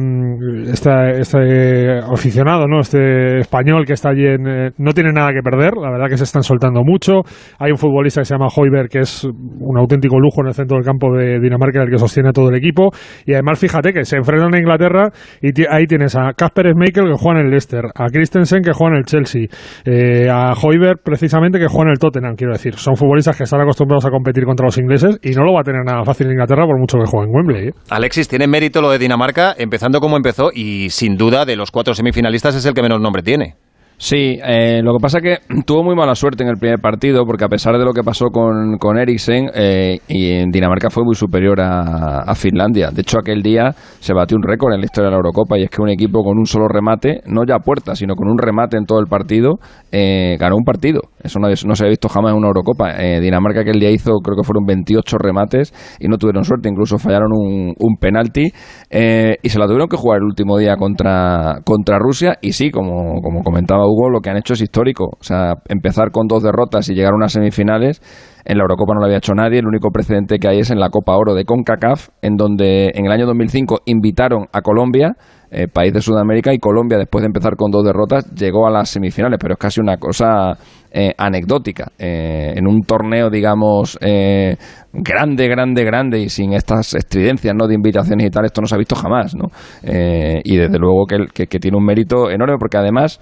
este, 0.72 1.20
este 1.20 1.98
aficionado, 1.98 2.66
¿no? 2.66 2.80
este 2.80 3.40
español 3.40 3.84
que 3.84 3.97
está 3.98 4.10
allí 4.10 4.24
eh, 4.26 4.70
no 4.78 4.92
tiene 4.92 5.12
nada 5.12 5.30
que 5.32 5.42
perder, 5.42 5.74
la 5.76 5.90
verdad 5.90 6.08
que 6.08 6.16
se 6.16 6.24
están 6.24 6.42
soltando 6.42 6.82
mucho. 6.84 7.22
Hay 7.58 7.70
un 7.70 7.78
futbolista 7.78 8.20
que 8.20 8.24
se 8.26 8.34
llama 8.34 8.48
Hoiberg, 8.54 8.88
que 8.88 9.00
es 9.00 9.24
un 9.24 9.78
auténtico 9.78 10.18
lujo 10.18 10.40
en 10.42 10.48
el 10.48 10.54
centro 10.54 10.76
del 10.76 10.84
campo 10.84 11.14
de 11.16 11.38
Dinamarca, 11.40 11.82
el 11.82 11.90
que 11.90 11.98
sostiene 11.98 12.30
a 12.30 12.32
todo 12.32 12.48
el 12.48 12.56
equipo. 12.56 12.90
Y 13.26 13.34
además, 13.34 13.58
fíjate 13.58 13.92
que 13.92 14.04
se 14.04 14.16
enfrentan 14.16 14.54
a 14.54 14.58
Inglaterra 14.58 15.10
y 15.42 15.50
ahí 15.68 15.86
tienes 15.86 16.16
a 16.16 16.32
Casper 16.34 16.72
Schmeichel, 16.72 17.04
que 17.04 17.18
juega 17.18 17.40
en 17.40 17.46
el 17.46 17.50
Leicester, 17.50 17.84
a 17.94 18.06
Christensen, 18.08 18.62
que 18.62 18.72
juega 18.72 18.94
en 18.94 18.98
el 18.98 19.04
Chelsea, 19.04 19.46
eh, 19.84 20.28
a 20.30 20.52
Hoiberg, 20.52 21.02
precisamente, 21.02 21.58
que 21.58 21.66
juega 21.66 21.84
en 21.84 21.90
el 21.90 21.98
Tottenham, 21.98 22.36
quiero 22.36 22.52
decir. 22.52 22.74
Son 22.74 22.96
futbolistas 22.96 23.36
que 23.36 23.44
están 23.44 23.60
acostumbrados 23.60 24.04
a 24.06 24.10
competir 24.10 24.44
contra 24.44 24.66
los 24.66 24.78
ingleses 24.78 25.18
y 25.22 25.30
no 25.30 25.44
lo 25.44 25.52
va 25.52 25.60
a 25.60 25.64
tener 25.64 25.84
nada 25.84 26.04
fácil 26.04 26.30
Inglaterra 26.30 26.64
por 26.66 26.78
mucho 26.78 26.98
que 26.98 27.06
juegue 27.06 27.28
en 27.28 27.34
Wembley. 27.34 27.68
¿eh? 27.68 27.72
Alexis, 27.90 28.28
tiene 28.28 28.46
mérito 28.46 28.80
lo 28.80 28.90
de 28.90 28.98
Dinamarca, 28.98 29.54
empezando 29.56 30.00
como 30.00 30.16
empezó 30.16 30.50
y 30.54 30.90
sin 30.90 31.16
duda 31.16 31.44
de 31.44 31.56
los 31.56 31.70
cuatro 31.70 31.94
semifinalistas 31.94 32.54
es 32.54 32.66
el 32.66 32.74
que 32.74 32.82
menos 32.82 33.00
nombre 33.00 33.22
tiene. 33.22 33.56
Sí, 34.00 34.38
eh, 34.44 34.80
lo 34.84 34.92
que 34.92 35.00
pasa 35.00 35.18
es 35.18 35.24
que 35.24 35.62
tuvo 35.66 35.82
muy 35.82 35.96
mala 35.96 36.14
suerte 36.14 36.44
en 36.44 36.50
el 36.50 36.56
primer 36.56 36.78
partido 36.78 37.26
porque 37.26 37.44
a 37.44 37.48
pesar 37.48 37.76
de 37.76 37.84
lo 37.84 37.92
que 37.92 38.04
pasó 38.04 38.26
con, 38.26 38.78
con 38.78 38.96
Eriksen, 38.96 39.50
eh, 39.52 39.98
y 40.06 40.30
en 40.30 40.50
Dinamarca 40.50 40.88
fue 40.88 41.02
muy 41.04 41.16
superior 41.16 41.60
a, 41.60 42.32
Finlandia. 42.36 42.90
De 42.92 43.00
hecho, 43.00 43.18
aquel 43.18 43.42
día 43.42 43.74
se 43.98 44.14
batió 44.14 44.36
un 44.36 44.44
récord 44.44 44.72
en 44.72 44.80
la 44.80 44.84
historia 44.84 45.06
de 45.06 45.10
la 45.10 45.16
Eurocopa 45.16 45.58
y 45.58 45.64
es 45.64 45.70
que 45.70 45.82
un 45.82 45.88
equipo 45.88 46.22
con 46.22 46.38
un 46.38 46.46
solo 46.46 46.68
remate, 46.68 47.22
no 47.26 47.42
ya 47.44 47.56
a 47.56 47.58
puerta, 47.58 47.96
sino 47.96 48.14
con 48.14 48.28
un 48.28 48.38
remate 48.38 48.76
en 48.76 48.84
todo 48.84 49.00
el 49.00 49.06
partido, 49.06 49.58
eh, 49.90 50.36
ganó 50.38 50.54
un 50.54 50.62
partido. 50.62 51.00
Eso 51.20 51.40
no, 51.40 51.48
no, 51.48 51.74
se 51.74 51.84
ha 51.84 51.88
visto 51.88 52.08
jamás 52.08 52.32
en 52.32 52.38
una 52.38 52.46
Eurocopa. 52.46 52.90
Eh, 53.02 53.20
Dinamarca 53.20 53.62
aquel 53.62 53.80
día 53.80 53.90
hizo, 53.90 54.12
creo 54.22 54.36
que 54.36 54.44
fueron 54.44 54.64
28 54.66 55.16
remates 55.18 55.74
y 55.98 56.06
no 56.06 56.16
tuvieron 56.18 56.44
suerte, 56.44 56.68
incluso 56.68 56.98
fallaron 56.98 57.32
un, 57.32 57.74
un 57.76 57.96
penalti 57.96 58.52
eh, 58.90 59.36
y 59.42 59.48
se 59.48 59.58
la 59.58 59.66
tuvieron 59.66 59.88
que 59.88 59.96
jugar 59.96 60.18
el 60.18 60.24
último 60.24 60.56
día 60.58 60.76
contra, 60.76 61.56
contra 61.64 61.98
Rusia 61.98 62.38
y 62.40 62.52
sí, 62.52 62.70
como, 62.70 63.20
como 63.20 63.42
comentaba 63.42 63.87
Hugo, 63.88 64.10
lo 64.10 64.20
que 64.20 64.30
han 64.30 64.36
hecho 64.36 64.54
es 64.54 64.60
histórico. 64.60 65.06
O 65.18 65.22
sea, 65.22 65.54
empezar 65.68 66.10
con 66.10 66.26
dos 66.26 66.42
derrotas 66.42 66.88
y 66.88 66.94
llegar 66.94 67.12
a 67.12 67.16
unas 67.16 67.32
semifinales. 67.32 68.00
En 68.48 68.56
la 68.56 68.62
Eurocopa 68.62 68.94
no 68.94 69.00
lo 69.00 69.06
había 69.06 69.18
hecho 69.18 69.34
nadie. 69.34 69.58
El 69.58 69.66
único 69.66 69.90
precedente 69.90 70.38
que 70.38 70.48
hay 70.48 70.60
es 70.60 70.70
en 70.70 70.80
la 70.80 70.88
Copa 70.88 71.14
Oro 71.18 71.34
de 71.34 71.44
CONCACAF, 71.44 72.08
en 72.22 72.36
donde 72.36 72.90
en 72.94 73.04
el 73.04 73.12
año 73.12 73.26
2005 73.26 73.80
invitaron 73.84 74.46
a 74.54 74.62
Colombia, 74.62 75.12
eh, 75.50 75.68
país 75.68 75.92
de 75.92 76.00
Sudamérica, 76.00 76.54
y 76.54 76.58
Colombia, 76.58 76.96
después 76.96 77.20
de 77.20 77.26
empezar 77.26 77.56
con 77.56 77.70
dos 77.70 77.84
derrotas, 77.84 78.24
llegó 78.34 78.66
a 78.66 78.70
las 78.70 78.88
semifinales. 78.88 79.38
Pero 79.38 79.52
es 79.52 79.58
casi 79.58 79.82
una 79.82 79.98
cosa 79.98 80.56
eh, 80.90 81.12
anecdótica. 81.18 81.92
Eh, 81.98 82.54
en 82.56 82.66
un 82.66 82.80
torneo, 82.80 83.28
digamos, 83.28 83.98
eh, 84.00 84.56
grande, 84.90 85.46
grande, 85.46 85.84
grande 85.84 86.18
y 86.18 86.30
sin 86.30 86.54
estas 86.54 86.94
estridencias 86.94 87.54
¿no? 87.54 87.66
de 87.66 87.74
invitaciones 87.74 88.26
y 88.26 88.30
tal, 88.30 88.46
esto 88.46 88.62
no 88.62 88.66
se 88.66 88.74
ha 88.74 88.78
visto 88.78 88.96
jamás. 88.96 89.34
¿no? 89.36 89.48
Y 89.82 90.56
desde 90.56 90.78
luego 90.78 91.04
que, 91.06 91.46
tiene 91.58 91.76
un 91.76 91.84
mérito 91.84 92.30
enorme 92.30 92.56
porque 92.58 92.78
además 92.78 93.20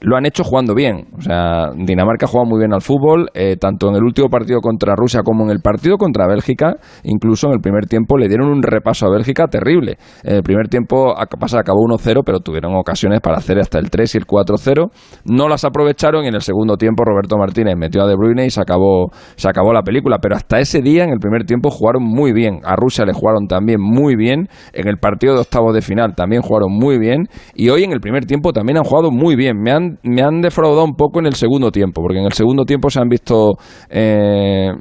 lo 0.00 0.16
han 0.16 0.26
hecho 0.26 0.42
jugando 0.42 0.74
bien. 0.74 1.06
O 1.16 1.20
sea, 1.20 1.70
Dinamarca 1.76 2.26
ha 2.26 2.28
jugado 2.28 2.50
muy 2.50 2.58
bien 2.58 2.72
al 2.74 2.82
fútbol, 2.82 3.30
tanto 3.60 3.88
en 3.88 3.94
el 3.94 4.02
último 4.02 4.15
partido 4.24 4.60
contra 4.60 4.94
Rusia 4.96 5.20
como 5.22 5.44
en 5.44 5.50
el 5.50 5.60
partido 5.60 5.96
contra 5.96 6.26
Bélgica. 6.26 6.76
Incluso 7.04 7.48
en 7.48 7.54
el 7.54 7.60
primer 7.60 7.86
tiempo 7.86 8.16
le 8.16 8.28
dieron 8.28 8.48
un 8.48 8.62
repaso 8.62 9.06
a 9.06 9.10
Bélgica 9.10 9.46
terrible. 9.46 9.98
En 10.24 10.36
el 10.36 10.42
primer 10.42 10.68
tiempo 10.68 11.14
pasa, 11.38 11.60
acabó 11.60 11.80
1-0, 11.86 12.22
pero 12.24 12.40
tuvieron 12.40 12.74
ocasiones 12.74 13.20
para 13.20 13.36
hacer 13.36 13.58
hasta 13.58 13.78
el 13.78 13.90
3 13.90 14.14
y 14.14 14.18
el 14.18 14.26
4-0. 14.26 14.90
No 15.26 15.48
las 15.48 15.64
aprovecharon 15.64 16.24
y 16.24 16.28
en 16.28 16.34
el 16.34 16.40
segundo 16.40 16.76
tiempo 16.76 17.04
Roberto 17.04 17.36
Martínez 17.36 17.76
metió 17.76 18.02
a 18.02 18.06
De 18.06 18.16
Bruyne 18.16 18.46
y 18.46 18.50
se 18.50 18.60
acabó, 18.60 19.10
se 19.36 19.48
acabó 19.48 19.72
la 19.72 19.82
película. 19.82 20.18
Pero 20.18 20.36
hasta 20.36 20.58
ese 20.58 20.80
día, 20.80 21.04
en 21.04 21.10
el 21.10 21.18
primer 21.18 21.44
tiempo, 21.44 21.70
jugaron 21.70 22.02
muy 22.02 22.32
bien. 22.32 22.60
A 22.64 22.76
Rusia 22.76 23.04
le 23.04 23.12
jugaron 23.12 23.46
también 23.46 23.80
muy 23.80 24.16
bien. 24.16 24.48
En 24.72 24.88
el 24.88 24.98
partido 24.98 25.34
de 25.34 25.40
octavos 25.40 25.74
de 25.74 25.82
final 25.82 26.14
también 26.14 26.42
jugaron 26.42 26.72
muy 26.72 26.98
bien. 26.98 27.28
Y 27.54 27.68
hoy 27.68 27.84
en 27.84 27.92
el 27.92 28.00
primer 28.00 28.24
tiempo 28.24 28.52
también 28.52 28.78
han 28.78 28.84
jugado 28.84 29.10
muy 29.10 29.36
bien. 29.36 29.60
Me 29.60 29.72
han, 29.72 29.98
me 30.02 30.22
han 30.22 30.40
defraudado 30.40 30.84
un 30.84 30.94
poco 30.94 31.20
en 31.20 31.26
el 31.26 31.34
segundo 31.34 31.70
tiempo, 31.70 32.02
porque 32.02 32.18
en 32.18 32.24
el 32.24 32.32
segundo 32.32 32.64
tiempo 32.64 32.90
se 32.90 33.00
han 33.00 33.08
visto... 33.08 33.54
Eh, 33.90 34.05
eh, 34.06 34.74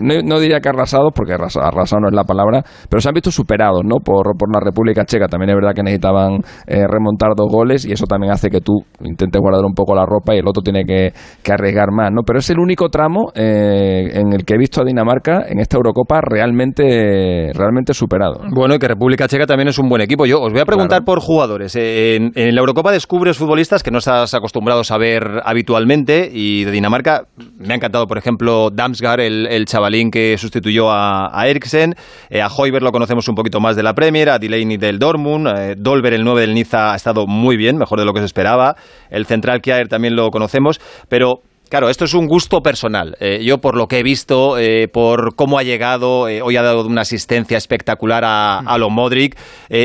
no, 0.00 0.22
no, 0.22 0.40
diría 0.40 0.60
que 0.60 0.68
arrasados, 0.68 1.12
porque 1.14 1.34
arrasado, 1.34 1.66
arrasado, 1.66 2.00
no 2.00 2.08
es 2.08 2.14
la 2.14 2.24
palabra, 2.24 2.62
pero 2.88 3.00
se 3.00 3.08
han 3.08 3.14
visto 3.14 3.30
superados 3.30 3.82
¿no? 3.84 3.96
por, 3.96 4.36
por 4.36 4.52
la 4.52 4.60
República 4.60 5.04
Checa. 5.04 5.28
También 5.28 5.50
es 5.50 5.56
verdad 5.56 5.74
que 5.74 5.82
necesitaban 5.82 6.40
eh, 6.66 6.86
remontar 6.86 7.30
dos 7.36 7.50
goles 7.50 7.84
y 7.84 7.92
eso 7.92 8.06
también 8.06 8.32
hace 8.32 8.50
que 8.50 8.60
tú 8.60 8.74
intentes 9.00 9.40
guardar 9.40 9.64
un 9.64 9.74
poco 9.74 9.94
la 9.94 10.06
ropa 10.06 10.34
y 10.34 10.38
el 10.38 10.48
otro 10.48 10.62
tiene 10.62 10.84
que, 10.84 11.12
que 11.42 11.52
arriesgar 11.52 11.90
más. 11.92 12.10
¿no? 12.12 12.22
Pero 12.22 12.38
es 12.38 12.50
el 12.50 12.58
único 12.58 12.88
tramo 12.88 13.32
eh, 13.34 14.10
en 14.12 14.32
el 14.32 14.44
que 14.44 14.54
he 14.54 14.58
visto 14.58 14.80
a 14.80 14.84
Dinamarca 14.84 15.44
en 15.48 15.60
esta 15.60 15.76
Eurocopa 15.76 16.20
realmente, 16.20 17.50
realmente 17.54 17.94
superado. 17.94 18.40
Bueno, 18.54 18.74
y 18.74 18.78
que 18.78 18.88
República 18.88 19.28
Checa 19.28 19.46
también 19.46 19.68
es 19.68 19.78
un 19.78 19.88
buen 19.88 20.02
equipo. 20.02 20.26
Yo 20.26 20.40
os 20.40 20.52
voy 20.52 20.60
a 20.60 20.66
preguntar 20.66 20.98
claro. 20.98 21.04
por 21.04 21.20
jugadores. 21.20 21.74
En, 21.76 22.32
en, 22.34 22.54
la 22.54 22.60
Eurocopa 22.60 22.92
descubres 22.92 23.36
futbolistas 23.36 23.82
que 23.82 23.90
no 23.90 23.98
estás 23.98 24.34
acostumbrado 24.34 24.82
a 24.88 24.98
ver 24.98 25.42
habitualmente 25.44 26.30
y 26.32 26.64
de 26.64 26.70
Dinamarca 26.70 27.24
me 27.58 27.72
ha 27.72 27.76
encantado, 27.76 28.06
por 28.06 28.18
ejemplo, 28.18 28.70
Damsgaard, 28.70 29.20
el, 29.20 29.55
el 29.56 29.66
chavalín 29.66 30.10
que 30.10 30.36
sustituyó 30.38 30.90
a, 30.90 31.30
a 31.32 31.48
Eriksen. 31.48 31.94
Eh, 32.30 32.40
a 32.40 32.48
Hoiberg 32.48 32.84
lo 32.84 32.92
conocemos 32.92 33.26
un 33.28 33.34
poquito 33.34 33.60
más 33.60 33.76
de 33.76 33.82
la 33.82 33.94
Premier, 33.94 34.30
a 34.30 34.38
Delaney 34.38 34.76
del 34.76 34.98
Dortmund. 34.98 35.48
Eh, 35.48 35.74
Dolber, 35.76 36.12
el 36.12 36.24
9 36.24 36.42
del 36.42 36.54
Niza, 36.54 36.92
ha 36.92 36.96
estado 36.96 37.26
muy 37.26 37.56
bien, 37.56 37.76
mejor 37.76 37.98
de 37.98 38.04
lo 38.04 38.12
que 38.12 38.20
se 38.20 38.26
esperaba. 38.26 38.76
El 39.10 39.26
central 39.26 39.60
Kjaer 39.60 39.88
también 39.88 40.14
lo 40.14 40.30
conocemos, 40.30 40.80
pero 41.08 41.42
Claro, 41.68 41.88
esto 41.88 42.04
es 42.04 42.14
un 42.14 42.26
gusto 42.26 42.60
personal. 42.60 43.16
Eh, 43.18 43.44
yo, 43.44 43.58
por 43.58 43.76
lo 43.76 43.88
que 43.88 43.98
he 43.98 44.02
visto, 44.04 44.56
eh, 44.56 44.86
por 44.86 45.34
cómo 45.34 45.58
ha 45.58 45.64
llegado, 45.64 46.28
eh, 46.28 46.40
hoy 46.40 46.56
ha 46.56 46.62
dado 46.62 46.86
una 46.86 47.00
asistencia 47.00 47.58
espectacular 47.58 48.24
a, 48.24 48.58
a 48.58 48.78
lo 48.78 48.88
Modric, 48.88 49.36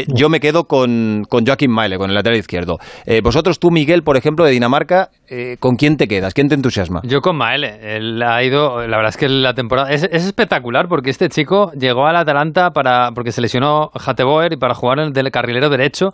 yo 0.08 0.30
me 0.30 0.40
quedo 0.40 0.66
con, 0.66 1.24
con 1.28 1.46
Joaquín 1.46 1.72
Maile, 1.72 1.98
con 1.98 2.10
el 2.10 2.16
lateral 2.16 2.38
izquierdo. 2.38 2.78
vosotros, 3.24 3.60
tú, 3.60 3.72
Miguel, 3.72 4.04
por 4.04 4.16
ejemplo, 4.16 4.46
de 4.46 4.52
Dinamarca, 4.52 5.10
¿con 5.60 5.76
quién 5.76 5.98
te 5.98 6.08
quedas? 6.08 6.34
¿Quién 6.34 6.50
te 6.50 6.56
entusiasma? 6.56 7.02
Yo 7.04 7.22
con 7.22 7.36
Maele. 7.36 7.98
Él 7.98 8.22
ha 8.22 8.44
ido, 8.44 8.88
la 8.88 8.98
verdad 8.98 9.10
es 9.10 9.18
que 9.18 9.28
la 9.28 9.54
temporada 9.54 9.92
es, 9.92 10.04
es 10.04 10.26
espectacular 10.26 10.88
porque 10.88 11.10
este 11.10 11.30
chico 11.30 11.72
llegó 11.74 12.06
al 12.06 12.16
Atalanta 12.16 12.72
para, 12.72 13.12
porque 13.12 13.32
se 13.32 13.42
lesionó 13.42 13.90
Hateboer 13.94 14.54
y 14.54 14.58
para 14.58 14.76
jugar 14.76 15.00
en 15.00 15.06
el 15.08 15.14
del 15.14 15.32
carrilero 15.32 15.70
derecho 15.70 16.12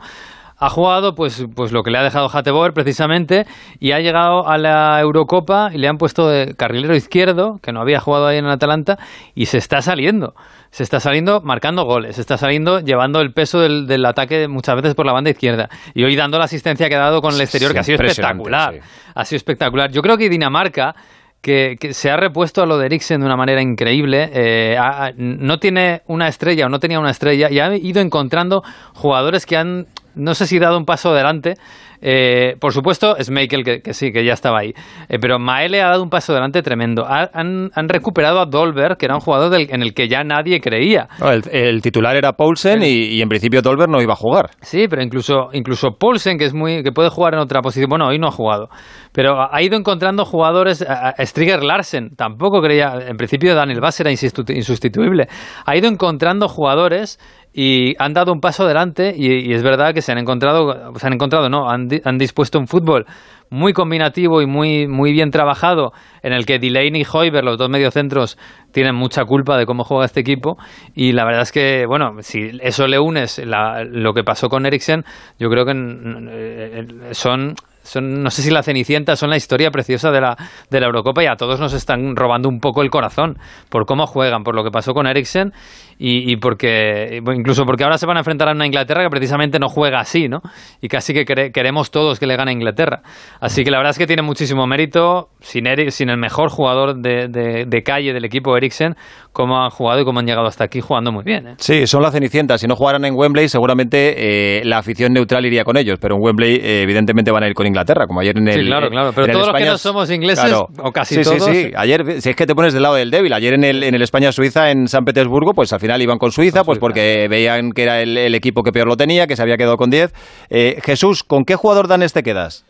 ha 0.59 0.69
jugado 0.69 1.13
pues, 1.13 1.45
pues 1.55 1.71
lo 1.71 1.83
que 1.83 1.91
le 1.91 1.99
ha 1.99 2.03
dejado 2.03 2.29
Hateboer 2.29 2.73
precisamente 2.73 3.45
y 3.79 3.91
ha 3.91 3.99
llegado 3.99 4.47
a 4.47 4.57
la 4.57 4.99
Eurocopa 4.99 5.69
y 5.71 5.77
le 5.77 5.87
han 5.87 5.97
puesto 5.97 6.27
de 6.27 6.55
carrilero 6.55 6.95
izquierdo, 6.95 7.59
que 7.61 7.71
no 7.71 7.79
había 7.79 7.99
jugado 7.99 8.27
ahí 8.27 8.37
en 8.37 8.45
el 8.45 8.51
Atalanta, 8.51 8.97
y 9.35 9.45
se 9.45 9.59
está 9.59 9.81
saliendo. 9.81 10.33
Se 10.71 10.83
está 10.83 10.99
saliendo 10.99 11.41
marcando 11.41 11.85
goles, 11.85 12.15
se 12.15 12.21
está 12.21 12.37
saliendo 12.37 12.79
llevando 12.79 13.21
el 13.21 13.33
peso 13.33 13.59
del, 13.59 13.87
del 13.87 14.05
ataque 14.05 14.47
muchas 14.47 14.75
veces 14.75 14.95
por 14.95 15.05
la 15.05 15.13
banda 15.13 15.29
izquierda. 15.29 15.69
Y 15.93 16.03
hoy 16.03 16.15
dando 16.15 16.37
la 16.37 16.45
asistencia 16.45 16.89
que 16.89 16.95
ha 16.95 16.99
dado 16.99 17.21
con 17.21 17.33
el 17.33 17.41
exterior, 17.41 17.69
sí, 17.69 17.73
que 17.73 17.79
ha 17.79 17.83
sido 17.83 18.03
espectacular. 18.03 18.73
Sí. 18.73 18.79
Ha 19.15 19.25
sido 19.25 19.37
espectacular. 19.37 19.91
Yo 19.91 20.01
creo 20.01 20.17
que 20.17 20.27
Dinamarca 20.27 20.95
que, 21.41 21.75
que, 21.79 21.93
se 21.93 22.09
ha 22.09 22.17
repuesto 22.17 22.61
a 22.61 22.65
lo 22.65 22.77
de 22.77 22.87
Eriksen 22.87 23.19
de 23.19 23.25
una 23.25 23.37
manera 23.37 23.61
increíble. 23.61 24.29
Eh, 24.33 24.75
ha, 24.77 25.11
no 25.15 25.59
tiene 25.59 26.01
una 26.07 26.27
estrella 26.27 26.65
o 26.65 26.69
no 26.69 26.79
tenía 26.79 26.99
una 26.99 27.11
estrella 27.11 27.49
y 27.49 27.59
ha 27.59 27.75
ido 27.75 28.01
encontrando 28.01 28.63
jugadores 28.93 29.45
que 29.45 29.55
han, 29.55 29.87
no 30.17 30.33
sé 30.33 30.47
si 30.47 30.59
dado 30.59 30.77
un 30.77 30.85
paso 30.85 31.11
adelante. 31.11 31.55
Eh, 32.01 32.55
por 32.59 32.73
supuesto, 32.73 33.15
Schmeichel, 33.19 33.63
que, 33.63 33.81
que, 33.81 33.93
sí, 33.93 34.11
que 34.11 34.23
ya 34.23 34.33
estaba 34.33 34.59
ahí. 34.59 34.73
Eh, 35.09 35.17
pero 35.19 35.39
Maele 35.39 35.81
ha 35.81 35.87
dado 35.87 36.03
un 36.03 36.09
paso 36.09 36.31
adelante 36.31 36.61
tremendo. 36.61 37.05
Ha, 37.07 37.29
han, 37.33 37.71
han, 37.73 37.89
recuperado 37.89 38.39
a 38.39 38.45
Dolberg, 38.45 38.97
que 38.97 39.05
era 39.05 39.15
un 39.15 39.21
jugador 39.21 39.49
del, 39.49 39.67
en 39.71 39.81
el 39.81 39.93
que 39.93 40.07
ya 40.07 40.23
nadie 40.23 40.59
creía. 40.61 41.07
No, 41.19 41.31
el, 41.31 41.43
el, 41.51 41.81
titular 41.81 42.15
era 42.15 42.33
Paulsen 42.33 42.83
y, 42.83 43.15
y, 43.15 43.21
en 43.21 43.29
principio 43.29 43.61
Dolberg 43.61 43.89
no 43.89 44.01
iba 44.01 44.13
a 44.13 44.17
jugar. 44.17 44.51
Sí, 44.61 44.87
pero 44.87 45.01
incluso, 45.01 45.49
incluso 45.53 45.97
Paulsen, 45.99 46.37
que, 46.37 46.45
es 46.45 46.53
muy, 46.53 46.83
que 46.83 46.91
puede 46.91 47.09
jugar 47.09 47.33
en 47.33 47.39
otra 47.39 47.61
posición, 47.61 47.89
bueno, 47.89 48.07
hoy 48.07 48.19
no 48.19 48.27
ha 48.27 48.31
jugado. 48.31 48.69
Pero 49.17 49.51
ha 49.51 49.63
ido 49.63 49.75
encontrando 49.75 50.25
jugadores. 50.25 50.85
Striger 51.17 51.63
Larsen 51.63 52.15
tampoco 52.15 52.61
creía. 52.61 52.99
En 53.07 53.17
principio, 53.17 53.55
Daniel 53.55 53.81
Bass 53.81 53.99
era 53.99 54.11
insustituible. 54.11 55.27
Ha 55.65 55.75
ido 55.75 55.87
encontrando 55.87 56.47
jugadores 56.47 57.17
y 57.51 57.95
han 57.97 58.13
dado 58.13 58.31
un 58.31 58.41
paso 58.41 58.65
adelante 58.65 59.15
y, 59.17 59.51
es 59.53 59.63
verdad 59.63 59.95
que 59.95 60.03
se 60.03 60.11
han 60.11 60.19
encontrado, 60.19 60.93
se 60.97 61.07
han 61.07 61.13
encontrado, 61.13 61.49
no, 61.49 61.67
han, 61.67 61.89
han 62.03 62.19
dispuesto 62.19 62.59
un 62.59 62.67
fútbol 62.67 63.07
muy 63.49 63.73
combinativo 63.73 64.43
y 64.43 64.45
muy, 64.45 64.87
muy 64.87 65.13
bien 65.13 65.31
trabajado, 65.31 65.93
en 66.21 66.33
el 66.33 66.45
que 66.45 66.59
Delaney 66.59 67.01
y 67.01 67.05
Hoiberg, 67.11 67.43
los 67.43 67.57
dos 67.57 67.69
mediocentros, 67.69 68.37
tienen 68.71 68.93
mucha 68.93 69.25
culpa 69.25 69.57
de 69.57 69.65
cómo 69.65 69.83
juega 69.83 70.05
este 70.05 70.19
equipo. 70.19 70.57
Y 70.93 71.13
la 71.13 71.25
verdad 71.25 71.41
es 71.41 71.51
que, 71.51 71.87
bueno, 71.87 72.17
si 72.19 72.51
eso 72.61 72.85
le 72.85 72.99
unes 72.99 73.39
la, 73.39 73.83
lo 73.83 74.13
que 74.13 74.23
pasó 74.23 74.47
con 74.47 74.67
Eriksen, 74.67 75.05
yo 75.39 75.49
creo 75.49 75.65
que 75.65 75.73
eh, 75.73 76.87
son 77.13 77.55
son, 77.87 78.21
no 78.21 78.29
sé 78.29 78.41
si 78.41 78.51
la 78.51 78.63
Cenicienta 78.63 79.15
son 79.15 79.29
la 79.29 79.37
historia 79.37 79.71
preciosa 79.71 80.11
de 80.11 80.21
la, 80.21 80.37
de 80.69 80.79
la 80.79 80.87
Eurocopa 80.87 81.23
y 81.23 81.27
a 81.27 81.35
todos 81.35 81.59
nos 81.59 81.73
están 81.73 82.15
robando 82.15 82.49
un 82.49 82.59
poco 82.59 82.81
el 82.81 82.89
corazón 82.89 83.37
por 83.69 83.85
cómo 83.85 84.05
juegan, 84.05 84.43
por 84.43 84.55
lo 84.55 84.63
que 84.63 84.71
pasó 84.71 84.93
con 84.93 85.07
Eriksen 85.07 85.53
y, 85.99 86.35
porque 86.37 87.21
incluso 87.33 87.65
porque 87.65 87.83
ahora 87.83 87.97
se 87.97 88.05
van 88.05 88.17
a 88.17 88.19
enfrentar 88.19 88.49
a 88.49 88.51
una 88.51 88.67
Inglaterra 88.67 89.03
que 89.03 89.09
precisamente 89.09 89.57
no 89.57 89.67
juega 89.67 89.99
así, 89.99 90.27
¿no? 90.27 90.41
Y 90.79 90.89
casi 90.89 91.13
que 91.13 91.25
quere, 91.25 91.51
queremos 91.51 91.89
todos 91.89 92.19
que 92.19 92.27
le 92.27 92.35
gane 92.35 92.51
Inglaterra. 92.51 93.01
Así 93.39 93.63
que 93.63 93.71
la 93.71 93.77
verdad 93.77 93.91
es 93.91 93.97
que 93.97 94.05
tiene 94.05 94.21
muchísimo 94.21 94.67
mérito 94.67 95.29
sin, 95.39 95.65
Eric, 95.65 95.89
sin 95.89 96.09
el 96.09 96.17
mejor 96.17 96.49
jugador 96.49 96.97
de, 96.97 97.27
de, 97.29 97.65
de 97.65 97.83
calle 97.83 98.13
del 98.13 98.25
equipo 98.25 98.55
Eriksen, 98.55 98.95
cómo 99.37 99.61
han 99.63 99.69
jugado 99.69 100.01
y 100.01 100.03
cómo 100.03 100.19
han 100.19 100.25
llegado 100.25 100.47
hasta 100.47 100.63
aquí 100.63 100.81
jugando 100.81 101.11
muy 101.11 101.23
bien. 101.23 101.47
¿eh? 101.47 101.53
Sí, 101.59 101.85
son 101.85 102.01
la 102.01 102.09
Cenicienta. 102.09 102.57
Si 102.57 102.65
no 102.65 102.75
jugaran 102.75 103.05
en 103.05 103.13
Wembley, 103.13 103.47
seguramente 103.47 104.15
eh, 104.57 104.65
la 104.65 104.79
afición 104.79 105.13
neutral 105.13 105.45
iría 105.45 105.63
con 105.63 105.77
ellos, 105.77 105.99
pero 106.01 106.15
en 106.15 106.23
Wembley 106.23 106.55
eh, 106.55 106.81
evidentemente 106.81 107.29
van 107.29 107.43
a 107.43 107.47
ir 107.47 107.53
con 107.53 107.67
Inglaterra, 107.67 108.07
como 108.07 108.19
ayer 108.19 108.35
en 108.35 108.47
el. 108.47 108.61
Sí, 108.61 108.65
claro, 108.65 108.89
claro. 108.89 109.11
Pero 109.13 109.31
todos 109.31 109.47
los 109.49 109.55
que 109.55 109.65
no 109.65 109.77
somos 109.77 110.09
ingleses, 110.09 110.43
claro. 110.43 110.69
o 110.81 110.91
casi 110.91 111.15
sí, 111.15 111.21
todos. 111.21 111.45
Sí, 111.45 111.65
sí, 111.65 111.71
Ayer, 111.77 112.19
si 112.19 112.31
es 112.31 112.35
que 112.35 112.47
te 112.47 112.55
pones 112.55 112.73
del 112.73 112.81
lado 112.81 112.95
del 112.95 113.11
débil, 113.11 113.31
ayer 113.31 113.53
en 113.53 113.63
el, 113.63 113.83
en 113.83 113.93
el 113.93 114.01
España-Suiza, 114.01 114.71
en 114.71 114.87
San 114.87 115.05
Petersburgo, 115.05 115.53
pues 115.53 115.71
al 115.71 115.79
final 115.79 116.01
iban 116.01 116.17
con 116.17 116.31
Suiza, 116.31 116.63
pues 116.63 116.79
porque 116.79 117.27
veían 117.29 117.73
que 117.73 117.83
era 117.83 118.01
el, 118.01 118.17
el, 118.17 118.33
equipo 118.33 118.63
que 118.63 118.71
peor 118.71 118.87
lo 118.87 118.97
tenía, 118.97 119.27
que 119.27 119.35
se 119.35 119.43
había 119.43 119.57
quedado 119.57 119.77
con 119.77 119.91
10. 119.91 120.13
Eh, 120.49 120.79
Jesús, 120.83 121.23
¿con 121.23 121.45
qué 121.45 121.55
jugador 121.55 121.87
danés 121.87 122.11
te 122.11 122.23
quedas? 122.23 122.65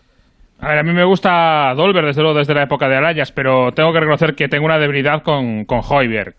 A 0.59 0.69
ver, 0.69 0.79
a 0.79 0.83
mí 0.83 0.91
me 0.91 1.03
gusta 1.03 1.71
Dolber, 1.75 2.03
desde 2.03 2.23
luego, 2.23 2.39
desde 2.39 2.55
la 2.55 2.63
época 2.63 2.89
de 2.89 2.95
Arayas, 2.95 3.31
pero 3.31 3.71
tengo 3.73 3.93
que 3.93 3.99
reconocer 3.99 4.33
que 4.33 4.47
tengo 4.47 4.65
una 4.65 4.79
debilidad 4.79 5.21
con, 5.21 5.65
con 5.65 5.83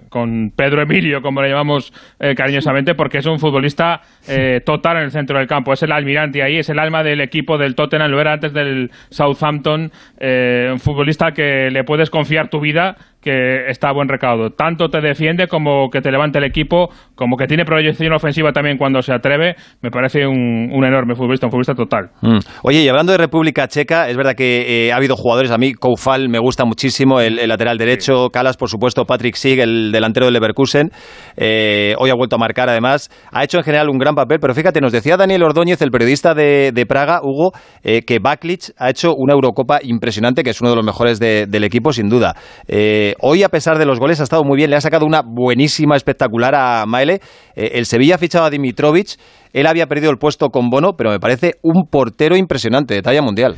con 0.08 0.50
Pedro 0.56 0.82
Emilio, 0.82 1.22
como 1.22 1.40
le 1.40 1.50
llamamos 1.50 1.92
eh, 2.18 2.34
cariñosamente, 2.34 2.96
porque 2.96 3.18
es 3.18 3.26
un 3.26 3.38
futbolista 3.38 4.00
eh, 4.26 4.60
total 4.66 4.96
en 4.96 5.02
el 5.04 5.10
centro 5.12 5.38
del 5.38 5.46
campo. 5.46 5.72
Es 5.72 5.84
el 5.84 5.92
almirante 5.92 6.42
ahí, 6.42 6.56
es 6.56 6.68
el 6.68 6.80
alma 6.80 7.04
del 7.04 7.20
equipo 7.20 7.58
del 7.58 7.76
Tottenham, 7.76 8.10
lo 8.10 8.20
era 8.20 8.32
antes 8.32 8.52
del 8.52 8.90
Southampton. 9.10 9.92
eh, 10.18 10.68
un 10.72 10.80
futbolista 10.80 11.30
que 11.30 11.70
le 11.70 11.84
puedes 11.84 12.10
confiar 12.10 12.48
tu 12.48 12.58
vida 12.58 12.96
que 13.28 13.68
está 13.70 13.90
a 13.90 13.92
buen 13.92 14.08
recaudo. 14.08 14.50
Tanto 14.50 14.88
te 14.88 15.00
defiende 15.00 15.46
como 15.48 15.90
que 15.90 16.00
te 16.00 16.10
levanta 16.10 16.38
el 16.38 16.44
equipo, 16.44 16.88
como 17.14 17.36
que 17.36 17.46
tiene 17.46 17.64
proyección 17.64 18.12
ofensiva 18.14 18.52
también 18.52 18.78
cuando 18.78 19.02
se 19.02 19.12
atreve. 19.12 19.54
Me 19.82 19.90
parece 19.90 20.26
un, 20.26 20.70
un 20.72 20.84
enorme 20.84 21.14
futbolista, 21.14 21.46
un 21.46 21.50
futbolista 21.50 21.74
total. 21.74 22.10
Mm. 22.22 22.38
Oye, 22.62 22.82
y 22.82 22.88
hablando 22.88 23.12
de 23.12 23.18
República 23.18 23.68
Checa, 23.68 24.08
es 24.08 24.16
verdad 24.16 24.34
que 24.34 24.86
eh, 24.86 24.92
ha 24.92 24.96
habido 24.96 25.16
jugadores, 25.16 25.50
a 25.50 25.58
mí 25.58 25.74
Koufal 25.74 26.28
me 26.28 26.38
gusta 26.38 26.64
muchísimo, 26.64 27.20
el, 27.20 27.38
el 27.38 27.48
lateral 27.48 27.76
derecho, 27.76 28.28
Calas, 28.32 28.56
por 28.56 28.68
supuesto, 28.70 29.04
Patrick 29.04 29.34
Sieg, 29.34 29.60
el 29.60 29.92
delantero 29.92 30.26
del 30.26 30.34
Leverkusen, 30.34 30.90
eh, 31.36 31.94
hoy 31.98 32.10
ha 32.10 32.14
vuelto 32.14 32.36
a 32.36 32.38
marcar 32.38 32.68
además, 32.68 33.10
ha 33.32 33.44
hecho 33.44 33.58
en 33.58 33.64
general 33.64 33.88
un 33.90 33.98
gran 33.98 34.14
papel, 34.14 34.38
pero 34.40 34.54
fíjate, 34.54 34.80
nos 34.80 34.92
decía 34.92 35.16
Daniel 35.16 35.42
Ordóñez, 35.42 35.82
el 35.82 35.90
periodista 35.90 36.34
de, 36.34 36.72
de 36.72 36.86
Praga, 36.86 37.20
Hugo, 37.22 37.52
eh, 37.82 38.02
que 38.06 38.18
Baklic 38.20 38.72
ha 38.78 38.90
hecho 38.90 39.14
una 39.14 39.34
Eurocopa 39.34 39.80
impresionante, 39.82 40.42
que 40.42 40.50
es 40.50 40.60
uno 40.60 40.70
de 40.70 40.76
los 40.76 40.84
mejores 40.84 41.18
de- 41.18 41.46
del 41.46 41.64
equipo, 41.64 41.92
sin 41.92 42.08
duda. 42.08 42.34
Eh, 42.66 43.14
hoy, 43.20 43.42
a 43.42 43.48
pesar 43.48 43.78
de 43.78 43.86
los 43.86 43.98
goles, 43.98 44.20
ha 44.20 44.24
estado 44.24 44.44
muy 44.44 44.56
bien, 44.56 44.70
le 44.70 44.76
ha 44.76 44.80
sacado 44.80 45.06
una 45.06 45.22
buenísima, 45.22 45.96
espectacular 45.96 46.54
a 46.54 46.84
Maele. 46.86 47.20
Eh, 47.54 47.72
el 47.74 47.86
Sevilla 47.86 48.16
ha 48.16 48.18
fichado 48.18 48.44
a 48.44 48.50
Dimitrovic, 48.50 49.18
él 49.52 49.66
había 49.66 49.86
perdido 49.86 50.10
el 50.10 50.18
puesto 50.18 50.48
con 50.48 50.70
Bono, 50.70 50.92
pero 50.96 51.10
me 51.10 51.20
parece 51.20 51.54
un 51.62 51.86
portero 51.90 52.36
impresionante, 52.36 52.94
de 52.94 53.02
talla 53.02 53.22
mundial. 53.22 53.56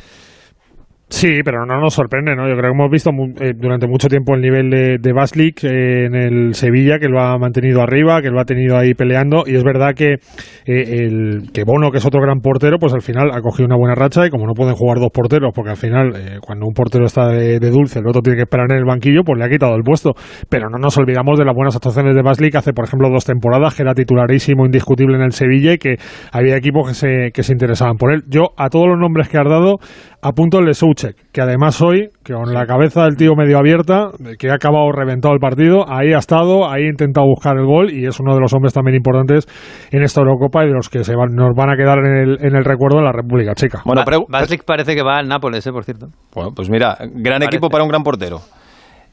Sí, 1.11 1.41
pero 1.43 1.65
no 1.65 1.77
nos 1.77 1.93
sorprende, 1.93 2.37
¿no? 2.37 2.47
Yo 2.47 2.55
creo 2.55 2.71
que 2.71 2.77
hemos 2.77 2.89
visto 2.89 3.11
eh, 3.41 3.51
durante 3.53 3.85
mucho 3.85 4.07
tiempo 4.07 4.33
el 4.33 4.41
nivel 4.41 4.69
de, 4.69 4.97
de 4.97 5.13
Baslik 5.13 5.61
eh, 5.65 6.05
en 6.05 6.15
el 6.15 6.53
Sevilla, 6.53 6.99
que 6.99 7.09
lo 7.09 7.19
ha 7.19 7.37
mantenido 7.37 7.81
arriba, 7.81 8.21
que 8.21 8.29
lo 8.29 8.39
ha 8.39 8.45
tenido 8.45 8.77
ahí 8.77 8.93
peleando, 8.93 9.43
y 9.45 9.55
es 9.55 9.63
verdad 9.63 9.93
que, 9.93 10.13
eh, 10.13 10.19
el, 10.65 11.51
que 11.53 11.65
Bono, 11.65 11.91
que 11.91 11.97
es 11.97 12.05
otro 12.05 12.21
gran 12.21 12.39
portero, 12.39 12.77
pues 12.79 12.93
al 12.93 13.01
final 13.01 13.29
ha 13.33 13.41
cogido 13.41 13.67
una 13.67 13.75
buena 13.75 13.93
racha, 13.93 14.25
y 14.25 14.29
como 14.29 14.47
no 14.47 14.53
pueden 14.53 14.73
jugar 14.73 14.99
dos 14.99 15.09
porteros, 15.13 15.51
porque 15.53 15.71
al 15.71 15.75
final, 15.75 16.15
eh, 16.15 16.37
cuando 16.41 16.65
un 16.65 16.73
portero 16.73 17.05
está 17.05 17.27
de, 17.27 17.59
de 17.59 17.69
dulce, 17.69 17.99
el 17.99 18.07
otro 18.07 18.21
tiene 18.21 18.37
que 18.37 18.43
esperar 18.43 18.71
en 18.71 18.77
el 18.77 18.85
banquillo, 18.85 19.23
pues 19.25 19.37
le 19.37 19.43
ha 19.43 19.49
quitado 19.49 19.75
el 19.75 19.83
puesto. 19.83 20.13
Pero 20.49 20.69
no 20.69 20.77
nos 20.77 20.97
olvidamos 20.97 21.37
de 21.37 21.43
las 21.43 21.53
buenas 21.53 21.75
actuaciones 21.75 22.15
de 22.15 22.21
Baslik 22.21 22.55
hace, 22.55 22.71
por 22.71 22.85
ejemplo, 22.85 23.09
dos 23.09 23.25
temporadas, 23.25 23.75
que 23.75 23.83
era 23.83 23.93
titularísimo, 23.93 24.65
indiscutible 24.65 25.17
en 25.17 25.23
el 25.23 25.33
Sevilla, 25.33 25.73
y 25.73 25.77
que 25.77 25.97
había 26.31 26.55
equipos 26.55 26.87
que 26.87 26.93
se, 26.93 27.31
que 27.33 27.43
se 27.43 27.51
interesaban 27.51 27.97
por 27.97 28.13
él. 28.13 28.23
Yo, 28.29 28.51
a 28.55 28.69
todos 28.69 28.87
los 28.87 28.97
nombres 28.97 29.27
que 29.27 29.37
has 29.37 29.49
dado, 29.49 29.79
apunto 30.21 30.59
el 30.59 30.65
de 30.65 30.73
Soucek, 30.73 31.31
que 31.31 31.41
además 31.41 31.81
hoy, 31.81 32.09
que 32.23 32.33
con 32.33 32.53
la 32.53 32.65
cabeza 32.65 33.03
del 33.03 33.15
tío 33.15 33.33
medio 33.35 33.57
abierta, 33.57 34.09
que 34.37 34.49
ha 34.49 34.55
acabado 34.55 34.91
reventado 34.91 35.33
el 35.33 35.39
partido, 35.39 35.85
ahí 35.87 36.13
ha 36.13 36.19
estado, 36.19 36.69
ahí 36.69 36.83
ha 36.83 36.89
intentado 36.89 37.27
buscar 37.27 37.57
el 37.57 37.65
gol 37.65 37.91
y 37.91 38.05
es 38.05 38.19
uno 38.19 38.33
de 38.35 38.41
los 38.41 38.53
hombres 38.53 38.73
también 38.73 38.95
importantes 38.95 39.47
en 39.91 40.03
esta 40.03 40.21
Eurocopa 40.21 40.63
y 40.63 40.67
de 40.67 40.73
los 40.73 40.89
que 40.89 41.03
se 41.03 41.15
van, 41.15 41.33
nos 41.33 41.55
van 41.55 41.71
a 41.71 41.75
quedar 41.75 41.99
en 41.99 42.15
el, 42.17 42.37
en 42.45 42.55
el 42.55 42.63
recuerdo 42.63 42.99
de 42.99 43.05
la 43.05 43.11
República 43.11 43.53
Checa. 43.55 43.81
Bueno, 43.85 44.03
pero, 44.05 44.25
Baslik 44.29 44.63
parece 44.63 44.95
que 44.95 45.03
va 45.03 45.17
al 45.17 45.27
Nápoles, 45.27 45.65
eh, 45.65 45.71
por 45.71 45.83
cierto. 45.83 46.07
bueno, 46.35 46.51
pues 46.55 46.69
mira, 46.69 46.97
gran 46.99 47.39
Parece. 47.39 47.45
equipo 47.45 47.69
para 47.69 47.83
un 47.83 47.89
gran 47.89 48.03
portero. 48.03 48.39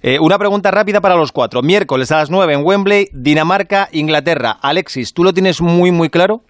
Eh, 0.01 0.19
una 0.21 0.39
pregunta 0.39 0.71
rápida 0.71 1.01
para 1.01 1.17
los 1.17 1.33
cuatro. 1.33 1.61
Miércoles 1.63 2.13
a 2.13 2.19
las 2.19 2.31
9 2.31 2.55
en 2.55 2.65
Wembley, 2.65 3.07
Dinamarca, 3.13 3.89
Inglaterra. 3.93 4.57
Alexis, 4.63 5.13
¿tú 5.13 5.25
lo 5.25 5.33
tienes 5.33 5.61
muy, 5.61 5.91
muy 5.91 6.09
claro? 6.09 6.43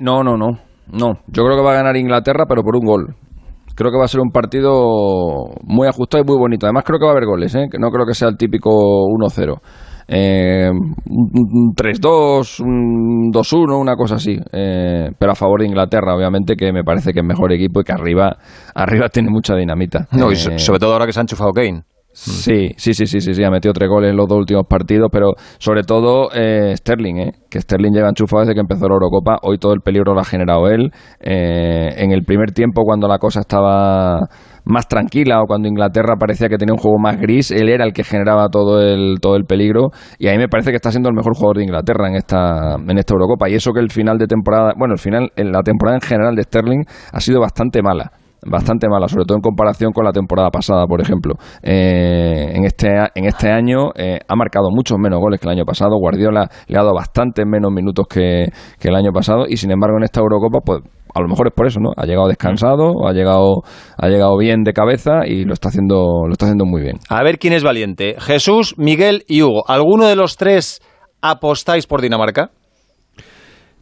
No, 0.00 0.24
no, 0.24 0.36
no. 0.36 0.58
No, 0.90 1.14
yo 1.28 1.44
creo 1.44 1.56
que 1.56 1.62
va 1.62 1.72
a 1.72 1.76
ganar 1.76 1.96
Inglaterra, 1.96 2.44
pero 2.48 2.62
por 2.62 2.74
un 2.76 2.84
gol. 2.84 3.14
Creo 3.74 3.90
que 3.90 3.98
va 3.98 4.04
a 4.04 4.08
ser 4.08 4.20
un 4.20 4.30
partido 4.30 4.74
muy 5.64 5.88
ajustado 5.88 6.22
y 6.22 6.26
muy 6.26 6.38
bonito. 6.38 6.66
Además, 6.66 6.84
creo 6.84 6.98
que 6.98 7.04
va 7.04 7.10
a 7.10 7.14
haber 7.14 7.26
goles, 7.26 7.54
¿eh? 7.54 7.66
que 7.70 7.78
no 7.78 7.90
creo 7.90 8.06
que 8.06 8.14
sea 8.14 8.28
el 8.28 8.36
típico 8.36 8.70
1-0. 8.70 9.60
Eh, 10.08 10.68
un 10.70 11.74
3-2, 11.74 12.60
un 12.60 13.30
2-1, 13.32 13.80
una 13.80 13.94
cosa 13.96 14.16
así. 14.16 14.36
Eh, 14.52 15.10
pero 15.18 15.32
a 15.32 15.34
favor 15.34 15.60
de 15.60 15.68
Inglaterra, 15.68 16.14
obviamente, 16.14 16.54
que 16.56 16.72
me 16.72 16.84
parece 16.84 17.12
que 17.12 17.20
es 17.20 17.24
mejor 17.26 17.52
equipo 17.52 17.80
y 17.80 17.84
que 17.84 17.92
arriba, 17.92 18.36
arriba 18.74 19.08
tiene 19.08 19.30
mucha 19.30 19.54
dinamita. 19.54 20.06
No, 20.12 20.30
y 20.30 20.34
Eh, 20.34 20.36
so- 20.36 20.58
sobre 20.58 20.80
todo 20.80 20.92
ahora 20.92 21.06
que 21.06 21.12
se 21.12 21.20
ha 21.20 21.22
enchufado 21.22 21.52
Kane. 21.52 21.82
Sí, 22.14 22.72
sí, 22.76 22.92
sí, 22.92 23.06
sí, 23.06 23.20
sí, 23.22 23.32
sí, 23.32 23.42
ha 23.42 23.50
metido 23.50 23.72
tres 23.72 23.88
goles 23.88 24.10
en 24.10 24.18
los 24.18 24.28
dos 24.28 24.36
últimos 24.36 24.66
partidos, 24.68 25.08
pero 25.10 25.32
sobre 25.58 25.82
todo 25.82 26.28
eh, 26.34 26.76
Sterling, 26.76 27.16
¿eh? 27.16 27.32
que 27.48 27.58
Sterling 27.58 27.90
lleva 27.92 28.10
enchufado 28.10 28.42
desde 28.42 28.52
que 28.52 28.60
empezó 28.60 28.86
la 28.86 28.94
Eurocopa, 28.94 29.38
hoy 29.42 29.56
todo 29.56 29.72
el 29.72 29.80
peligro 29.80 30.12
lo 30.12 30.20
ha 30.20 30.24
generado 30.24 30.68
él. 30.68 30.90
Eh, 31.20 31.94
en 31.96 32.12
el 32.12 32.24
primer 32.24 32.52
tiempo, 32.52 32.82
cuando 32.84 33.08
la 33.08 33.18
cosa 33.18 33.40
estaba 33.40 34.28
más 34.64 34.88
tranquila 34.88 35.40
o 35.40 35.46
cuando 35.46 35.68
Inglaterra 35.68 36.16
parecía 36.16 36.50
que 36.50 36.58
tenía 36.58 36.74
un 36.74 36.78
juego 36.78 36.98
más 36.98 37.18
gris, 37.18 37.50
él 37.50 37.70
era 37.70 37.84
el 37.86 37.94
que 37.94 38.04
generaba 38.04 38.48
todo 38.48 38.82
el, 38.82 39.16
todo 39.20 39.36
el 39.36 39.44
peligro 39.44 39.88
y 40.18 40.28
a 40.28 40.32
mí 40.32 40.38
me 40.38 40.48
parece 40.48 40.70
que 40.70 40.76
está 40.76 40.90
siendo 40.90 41.08
el 41.08 41.16
mejor 41.16 41.34
jugador 41.34 41.56
de 41.56 41.64
Inglaterra 41.64 42.08
en 42.08 42.16
esta, 42.16 42.74
en 42.74 42.98
esta 42.98 43.14
Eurocopa 43.14 43.48
y 43.48 43.54
eso 43.54 43.72
que 43.72 43.80
el 43.80 43.90
final 43.90 44.18
de 44.18 44.26
temporada, 44.26 44.74
bueno, 44.78 44.92
el 44.92 45.00
final, 45.00 45.30
en 45.36 45.50
la 45.50 45.62
temporada 45.62 45.96
en 45.96 46.02
general 46.02 46.34
de 46.36 46.42
Sterling 46.42 46.84
ha 47.10 47.20
sido 47.20 47.40
bastante 47.40 47.82
mala 47.82 48.12
bastante 48.44 48.88
mala, 48.88 49.08
sobre 49.08 49.24
todo 49.24 49.36
en 49.36 49.42
comparación 49.42 49.92
con 49.92 50.04
la 50.04 50.12
temporada 50.12 50.50
pasada, 50.50 50.86
por 50.86 51.00
ejemplo. 51.00 51.34
Eh, 51.62 52.52
en, 52.54 52.64
este, 52.64 52.88
en 53.14 53.24
este 53.26 53.50
año 53.50 53.90
eh, 53.94 54.18
ha 54.26 54.36
marcado 54.36 54.70
muchos 54.70 54.98
menos 54.98 55.20
goles 55.20 55.40
que 55.40 55.46
el 55.46 55.52
año 55.52 55.64
pasado. 55.64 55.96
Guardiola 55.98 56.48
le 56.66 56.78
ha 56.78 56.82
dado 56.82 56.94
bastantes 56.94 57.44
menos 57.46 57.72
minutos 57.72 58.06
que, 58.08 58.46
que 58.78 58.88
el 58.88 58.96
año 58.96 59.12
pasado 59.12 59.44
y 59.48 59.56
sin 59.56 59.70
embargo 59.70 59.96
en 59.98 60.04
esta 60.04 60.20
Eurocopa, 60.20 60.60
pues 60.64 60.82
a 61.14 61.20
lo 61.20 61.28
mejor 61.28 61.48
es 61.48 61.54
por 61.54 61.66
eso, 61.66 61.78
¿no? 61.80 61.90
Ha 61.96 62.06
llegado 62.06 62.28
descansado, 62.28 63.06
ha 63.06 63.12
llegado, 63.12 63.62
ha 63.98 64.08
llegado 64.08 64.36
bien 64.38 64.62
de 64.64 64.72
cabeza 64.72 65.26
y 65.26 65.44
lo 65.44 65.52
está 65.52 65.68
haciendo, 65.68 66.26
lo 66.26 66.32
está 66.32 66.46
haciendo 66.46 66.64
muy 66.64 66.82
bien. 66.82 66.96
A 67.08 67.22
ver 67.22 67.38
quién 67.38 67.52
es 67.52 67.62
valiente. 67.62 68.16
Jesús, 68.18 68.74
Miguel 68.78 69.24
y 69.28 69.42
Hugo. 69.42 69.64
¿Alguno 69.68 70.06
de 70.06 70.16
los 70.16 70.36
tres 70.36 70.80
apostáis 71.20 71.86
por 71.86 72.00
Dinamarca? 72.00 72.50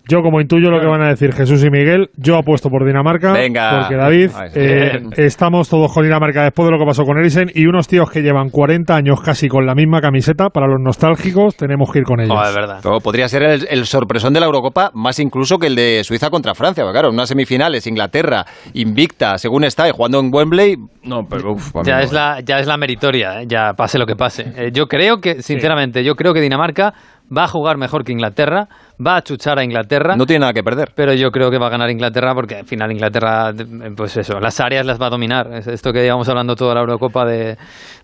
Yo, 0.09 0.23
como 0.23 0.41
intuyo 0.41 0.71
lo 0.71 0.81
que 0.81 0.87
van 0.87 1.03
a 1.03 1.09
decir 1.09 1.33
Jesús 1.33 1.65
y 1.65 1.71
Miguel, 1.71 2.09
yo 2.17 2.37
apuesto 2.37 2.69
por 2.69 2.85
Dinamarca. 2.85 3.33
Venga. 3.33 3.81
Porque 3.81 3.97
David, 3.97 4.31
eh, 4.55 5.03
estamos 5.17 5.69
todos 5.69 5.93
con 5.93 6.03
Dinamarca 6.03 6.43
después 6.43 6.67
de 6.67 6.73
lo 6.73 6.79
que 6.79 6.85
pasó 6.85 7.05
con 7.05 7.19
Eriksen 7.19 7.51
y 7.55 7.67
unos 7.67 7.87
tíos 7.87 8.11
que 8.11 8.21
llevan 8.21 8.51
40 8.51 8.95
años 8.95 9.21
casi 9.21 9.49
con 9.49 9.67
la 9.67 9.75
misma 9.75 10.01
camiseta. 10.01 10.49
Para 10.49 10.67
los 10.67 10.81
nostálgicos, 10.81 11.57
tenemos 11.57 11.93
que 11.93 12.01
ir 12.01 12.05
con 12.05 12.21
ellos. 12.21 12.37
Oh, 12.37 12.43
es 12.43 12.55
verdad. 12.55 12.81
Podría 13.03 13.29
ser 13.29 13.43
el, 13.43 13.67
el 13.71 13.87
sorpresón 13.87 14.33
de 14.33 14.41
la 14.41 14.47
Eurocopa, 14.47 14.91
más 14.95 15.19
incluso 15.21 15.59
que 15.59 15.69
el 15.69 15.77
de 15.77 16.03
Suiza 16.03 16.31
contra 16.31 16.55
Francia. 16.55 16.83
porque, 16.83 16.95
Claro, 16.95 17.09
en 17.09 17.15
unas 17.15 17.29
semifinales, 17.29 17.87
Inglaterra, 17.87 18.45
invicta, 18.75 19.39
según 19.39 19.65
está, 19.65 19.89
y 19.89 19.93
jugando 19.93 20.19
en 20.21 20.31
Wembley. 20.33 20.77
No, 21.05 21.23
pero 21.29 21.53
uf, 21.53 21.73
Ya 21.85 21.97
no, 21.97 22.03
es, 22.03 22.13
la, 22.13 22.41
ya 22.45 22.59
es 22.59 22.67
la 22.67 22.77
meritoria, 22.77 23.43
¿eh? 23.43 23.47
ya 23.47 23.73
pase 23.75 23.99
lo 23.99 24.07
que 24.07 24.17
pase. 24.17 24.43
Eh, 24.57 24.71
yo 24.73 24.87
creo 24.87 25.19
que, 25.21 25.43
sinceramente, 25.43 26.05
yo 26.05 26.15
creo 26.15 26.35
que 26.35 26.41
Dinamarca 26.41 26.93
va 27.37 27.45
a 27.45 27.49
jugar 27.49 27.77
mejor 27.79 28.05
que 28.05 28.13
Inglaterra, 28.13 28.67
va 29.05 29.17
a 29.17 29.23
chuchar 29.23 29.59
a 29.59 29.65
Inglaterra. 29.65 30.15
No 30.17 30.27
tiene 30.27 30.41
nada 30.41 30.53
que 30.53 30.63
perder. 30.63 30.93
Pero 30.95 31.13
yo 31.15 31.31
creo 31.31 31.51
que 31.51 31.59
va 31.59 31.69
a 31.69 31.71
ganar 31.71 31.91
Inglaterra 31.91 32.35
porque 32.35 32.57
al 32.57 32.67
final 32.67 32.93
Inglaterra, 32.93 33.51
eh, 33.51 33.91
pues 33.97 34.17
eso, 34.17 34.39
las 34.41 34.61
áreas 34.61 34.85
las 34.87 35.01
va 35.01 35.07
a 35.07 35.11
dominar. 35.11 35.49
Es 35.55 35.67
esto 35.67 35.93
que 35.93 36.03
llevamos 36.03 36.29
hablando 36.29 36.55
toda 36.57 36.75
la 36.75 36.81
Eurocopa 36.81 37.25
de, 37.25 37.57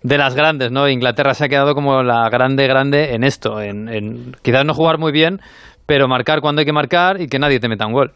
de 0.02 0.18
las 0.18 0.34
grandes, 0.34 0.70
¿no? 0.72 0.88
Inglaterra 0.88 1.34
se 1.34 1.44
ha 1.44 1.48
quedado 1.48 1.74
como 1.74 2.02
la 2.02 2.28
grande, 2.30 2.66
grande 2.66 3.14
en 3.14 3.24
esto, 3.24 3.60
en, 3.60 3.88
en 3.88 4.32
quizás 4.42 4.64
no 4.64 4.72
jugar 4.74 4.98
muy 4.98 5.12
bien, 5.12 5.40
pero 5.86 6.08
marcar 6.08 6.40
cuando 6.40 6.60
hay 6.60 6.66
que 6.66 6.72
marcar 6.72 7.20
y 7.20 7.26
que 7.28 7.38
nadie 7.38 7.60
te 7.60 7.68
meta 7.68 7.86
un 7.86 7.92
gol. 7.92 8.12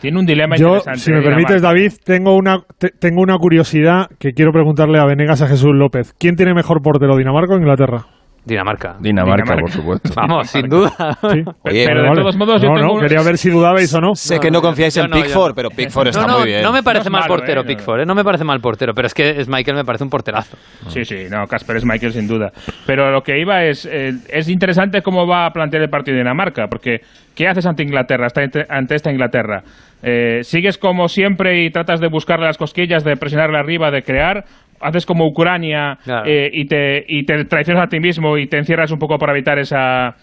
Tiene 0.00 0.18
un 0.18 0.26
dilema 0.26 0.56
Yo, 0.56 0.66
interesante. 0.76 1.00
si 1.00 1.10
me 1.12 1.18
Dinamarca. 1.20 1.36
permites, 1.46 1.62
David, 1.62 1.92
tengo 2.04 2.34
una, 2.36 2.58
te- 2.78 2.90
tengo 2.98 3.20
una 3.22 3.36
curiosidad 3.38 4.06
que 4.18 4.32
quiero 4.32 4.50
preguntarle 4.52 4.98
a 4.98 5.04
Venegas 5.04 5.40
a 5.42 5.46
Jesús 5.46 5.70
López. 5.74 6.14
¿Quién 6.18 6.36
tiene 6.36 6.52
mejor 6.54 6.82
portero, 6.82 7.16
Dinamarca 7.16 7.54
o 7.54 7.58
Inglaterra? 7.58 8.06
Dinamarca. 8.46 8.96
Dinamarca, 9.00 9.42
Dinamarca. 9.54 9.60
por 9.62 9.70
supuesto. 9.70 10.10
Vamos, 10.16 10.50
sin 10.50 10.68
duda. 10.68 10.90
Sí. 11.32 11.42
Oye, 11.62 11.84
Pero 11.86 12.02
de 12.02 12.08
Vale. 12.08 12.20
todos 12.20 12.36
modos, 12.36 12.60
yo 12.62 12.68
no, 12.68 12.74
tengo 12.74 12.88
no, 12.88 12.94
un- 12.94 13.00
quería 13.00 13.22
ver 13.22 13.38
si 13.38 13.48
dudabais 13.50 13.92
o 13.94 14.00
no. 14.00 14.14
sé 14.14 14.38
que 14.38 14.50
no 14.50 14.60
confiáis 14.60 14.94
en 14.98 15.08
no, 15.08 15.16
Pickford, 15.16 15.54
pero 15.54 15.70
Pickford 15.70 16.08
está 16.08 16.22
no, 16.26 16.32
no, 16.34 16.38
muy 16.40 16.48
bien. 16.48 16.62
no 16.62 16.70
me 16.72 16.82
parece 16.82 17.04
No 17.04 17.08
es 17.08 17.12
mal 17.12 17.20
malo, 17.22 17.34
portero 17.36 17.60
¿eh? 17.62 17.64
Pickford, 17.64 18.00
¿eh? 18.00 18.06
no 18.06 18.14
me 18.14 18.22
parece 18.22 18.44
mal 18.44 18.60
portero, 18.60 18.92
pero 18.94 19.06
es 19.06 19.14
que 19.14 19.44
Michael 19.48 19.76
me 19.78 19.84
parece 19.84 20.04
un 20.04 20.10
porterazo. 20.10 20.56
Sí, 20.88 21.04
sí, 21.06 21.24
no, 21.30 21.46
Casper 21.46 21.76
es 21.78 21.84
Michael 21.86 22.12
sin 22.12 22.28
duda. 22.28 22.52
Pero 22.86 23.10
lo 23.10 23.22
que 23.22 23.40
iba 23.40 23.64
es, 23.64 23.86
eh, 23.90 24.12
es 24.28 24.48
interesante 24.50 25.00
cómo 25.00 25.26
va 25.26 25.46
a 25.46 25.50
plantear 25.50 25.82
el 25.82 25.88
partido 25.88 26.14
de 26.16 26.20
Dinamarca, 26.22 26.66
porque 26.68 27.00
¿qué 27.34 27.48
haces 27.48 27.64
ante 27.64 27.82
Inglaterra, 27.82 28.26
esta- 28.26 28.42
ante 28.68 28.94
esta 28.94 29.10
Inglaterra? 29.10 29.62
Eh, 30.04 30.42
¿Sigues 30.42 30.76
como 30.78 31.08
siempre 31.08 31.64
y 31.64 31.70
tratas 31.70 32.00
de 32.00 32.08
buscarle 32.08 32.46
las 32.46 32.58
cosquillas, 32.58 33.04
de 33.04 33.16
presionarle 33.16 33.58
arriba, 33.58 33.90
de 33.90 34.02
crear? 34.02 34.44
¿Haces 34.80 35.06
como 35.06 35.26
Ucrania 35.26 35.98
Claro. 36.04 36.26
eh, 36.26 36.50
y, 36.52 36.66
te, 36.66 37.04
y 37.08 37.24
te 37.24 37.44
traicionas 37.46 37.84
a 37.84 37.88
ti 37.88 38.00
mismo 38.00 38.36
y 38.36 38.46
te 38.46 38.58
encierras 38.58 38.90
un 38.90 38.98
poco 38.98 39.16
para 39.16 39.32
evitar 39.32 39.58
esa, 39.58 40.16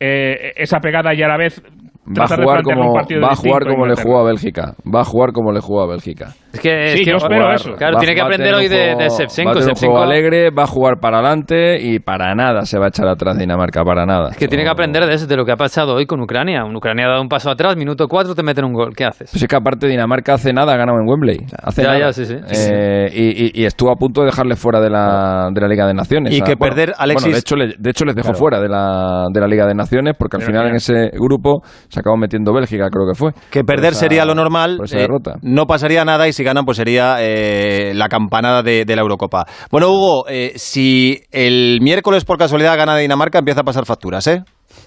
eh, 0.00 0.52
esa 0.56 0.80
pegada 0.80 1.14
y 1.14 1.22
a 1.22 1.28
la 1.28 1.36
vez 1.36 1.62
Va 2.08 2.24
a 2.24 2.26
tratar 2.26 2.38
de 2.38 2.44
jugar 2.44 2.62
como, 2.62 2.94
partido 2.94 3.20
va 3.20 3.32
a 3.32 3.36
jugar 3.36 3.66
como 3.66 3.86
le 3.86 3.94
jugó 3.94 4.18
a 4.20 4.24
Bélgica. 4.24 4.74
Va 4.94 5.02
a 5.02 5.04
jugar 5.04 5.32
como 5.32 5.52
le 5.52 5.60
jugó 5.60 5.82
a 5.82 5.86
Bélgica. 5.86 6.28
Es 6.52 6.60
que, 6.60 6.88
Sí, 6.88 6.98
es 7.00 7.04
que- 7.04 7.10
yo 7.10 7.16
espero 7.18 7.52
eso. 7.52 7.72
Claro, 7.74 7.94
Va- 7.94 8.00
tiene 8.00 8.14
que 8.14 8.20
a 8.22 8.24
aprender 8.24 8.54
hoy 8.54 8.68
de, 8.68 8.76
de 8.76 8.94
Va 8.94 9.04
a 9.04 9.08
Shevchenko. 9.08 9.52
tener 9.52 9.68
un 9.68 9.74
Shevchenko- 9.74 9.78
juego 9.80 9.98
alegre, 10.02 10.50
va 10.50 10.62
a 10.62 10.66
jugar 10.66 10.94
para 10.98 11.18
adelante 11.18 11.78
y 11.80 11.98
para 11.98 12.34
nada 12.34 12.62
se 12.64 12.78
va 12.78 12.86
a 12.86 12.88
echar 12.88 13.06
atrás 13.06 13.38
Dinamarca, 13.38 13.84
para 13.84 14.06
nada. 14.06 14.30
Es 14.30 14.36
que 14.38 14.48
tiene 14.48 14.64
que 14.64 14.70
aprender 14.70 15.04
de 15.06 15.14
eso, 15.14 15.26
de 15.26 15.36
lo 15.36 15.44
que 15.44 15.52
ha 15.52 15.56
pasado 15.56 15.94
hoy 15.94 16.06
con 16.06 16.20
Ucrania. 16.22 16.64
Un 16.64 16.74
Ucrania 16.74 17.04
ha 17.06 17.10
dado 17.10 17.22
un 17.22 17.28
paso 17.28 17.50
atrás, 17.50 17.76
minuto 17.76 18.08
cuatro, 18.08 18.34
te 18.34 18.42
meten 18.42 18.64
un 18.64 18.72
gol. 18.72 18.94
¿Qué 18.96 19.04
haces? 19.04 19.30
Pues 19.30 19.42
es 19.42 19.48
que 19.48 19.56
aparte 19.56 19.86
Dinamarca 19.88 20.34
hace 20.34 20.52
nada 20.54 20.72
ha 20.72 20.76
ganado 20.78 20.98
en 21.00 21.06
Wembley. 21.08 21.38
Hace 21.62 21.82
Ya, 21.82 21.88
nada. 21.88 22.00
ya, 22.00 22.12
sí, 22.12 22.24
sí. 22.24 22.36
Eh, 22.50 23.10
y, 23.12 23.44
y- 23.60 23.62
y 23.62 23.64
estuvo 23.66 23.90
a 23.90 23.96
punto 23.96 24.22
de 24.22 24.26
dejarle 24.28 24.56
fuera 24.56 24.80
de 24.80 24.88
la, 24.90 25.48
de 25.52 25.60
la 25.60 25.68
Liga 25.68 25.86
de 25.86 25.92
Naciones. 25.94 26.32
Y 26.34 26.40
Ah, 26.40 26.44
que 26.44 26.54
bueno, 26.54 26.74
perder, 26.74 26.94
Alexis- 26.98 27.20
Bueno, 27.24 27.34
de 27.34 27.38
hecho, 27.40 27.56
le- 27.56 27.74
de 27.78 27.90
hecho 27.90 28.04
les 28.06 28.14
dejó 28.14 28.28
Claro. 28.28 28.38
fuera 28.38 28.60
de 28.60 28.68
la, 28.68 29.26
de 29.32 29.40
la 29.40 29.46
Liga 29.46 29.66
de 29.66 29.74
Naciones 29.74 30.14
porque 30.18 30.36
al 30.38 30.40
Pero 30.44 30.52
final 30.52 30.68
en 30.70 30.76
ese 30.76 31.10
grupo 31.12 31.60
se 31.88 32.00
acabó 32.00 32.16
metiendo 32.16 32.52
Bélgica, 32.54 32.88
creo 32.90 33.06
que 33.06 33.14
fue. 33.18 33.32
Que 33.50 33.64
perder 33.64 33.90
esa- 33.92 34.00
sería 34.00 34.24
lo 34.24 34.34
normal, 34.34 34.76
por 34.78 34.86
esa 34.86 34.96
eh, 34.96 35.00
derrota. 35.02 35.34
no 35.42 35.66
pasaría 35.66 36.04
nada 36.04 36.26
y 36.26 36.32
si 36.38 36.44
ganan 36.44 36.64
pues 36.64 36.76
sería 36.76 37.16
eh, 37.18 37.92
la 37.94 38.08
campanada 38.08 38.62
de, 38.62 38.84
de 38.84 38.96
la 38.96 39.02
Eurocopa. 39.02 39.44
Bueno, 39.72 39.88
Hugo, 39.88 40.24
eh, 40.28 40.52
si 40.54 41.20
el 41.32 41.80
miércoles 41.82 42.24
por 42.24 42.38
casualidad 42.38 42.76
gana 42.76 42.96
Dinamarca 42.96 43.40
empieza 43.40 43.62
a 43.62 43.64
pasar 43.64 43.86
facturas, 43.86 44.26
¿eh? 44.28 44.44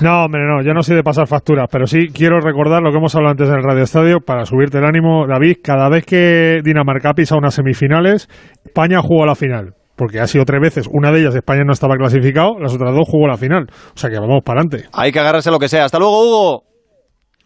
No, 0.00 0.24
hombre, 0.24 0.42
no, 0.46 0.62
yo 0.62 0.72
no 0.72 0.82
soy 0.84 0.94
de 0.94 1.02
pasar 1.02 1.26
facturas, 1.26 1.66
pero 1.70 1.88
sí 1.88 2.08
quiero 2.14 2.38
recordar 2.40 2.82
lo 2.82 2.92
que 2.92 2.98
hemos 2.98 3.14
hablado 3.16 3.32
antes 3.32 3.48
en 3.48 3.56
el 3.56 3.64
Radio 3.64 3.82
Estadio 3.82 4.20
para 4.20 4.46
subirte 4.46 4.78
el 4.78 4.84
ánimo, 4.84 5.26
David. 5.26 5.56
Cada 5.62 5.88
vez 5.88 6.06
que 6.06 6.60
Dinamarca 6.62 7.14
pisa 7.14 7.36
unas 7.36 7.54
semifinales, 7.54 8.28
España 8.64 9.00
jugó 9.02 9.24
a 9.24 9.26
la 9.26 9.34
final. 9.34 9.74
Porque 9.96 10.20
ha 10.20 10.26
sido 10.28 10.44
tres 10.44 10.60
veces. 10.60 10.88
Una 10.90 11.10
de 11.10 11.20
ellas 11.20 11.34
España 11.34 11.64
no 11.64 11.72
estaba 11.72 11.96
clasificado, 11.96 12.58
las 12.60 12.72
otras 12.72 12.94
dos 12.94 13.06
jugó 13.06 13.26
la 13.26 13.36
final. 13.36 13.66
O 13.94 13.98
sea 13.98 14.08
que 14.08 14.18
vamos 14.20 14.42
para 14.44 14.60
adelante. 14.60 14.88
Hay 14.92 15.10
que 15.10 15.18
agarrarse 15.18 15.50
lo 15.50 15.58
que 15.58 15.68
sea. 15.68 15.84
Hasta 15.84 15.98
luego, 15.98 16.22
Hugo. 16.22 16.62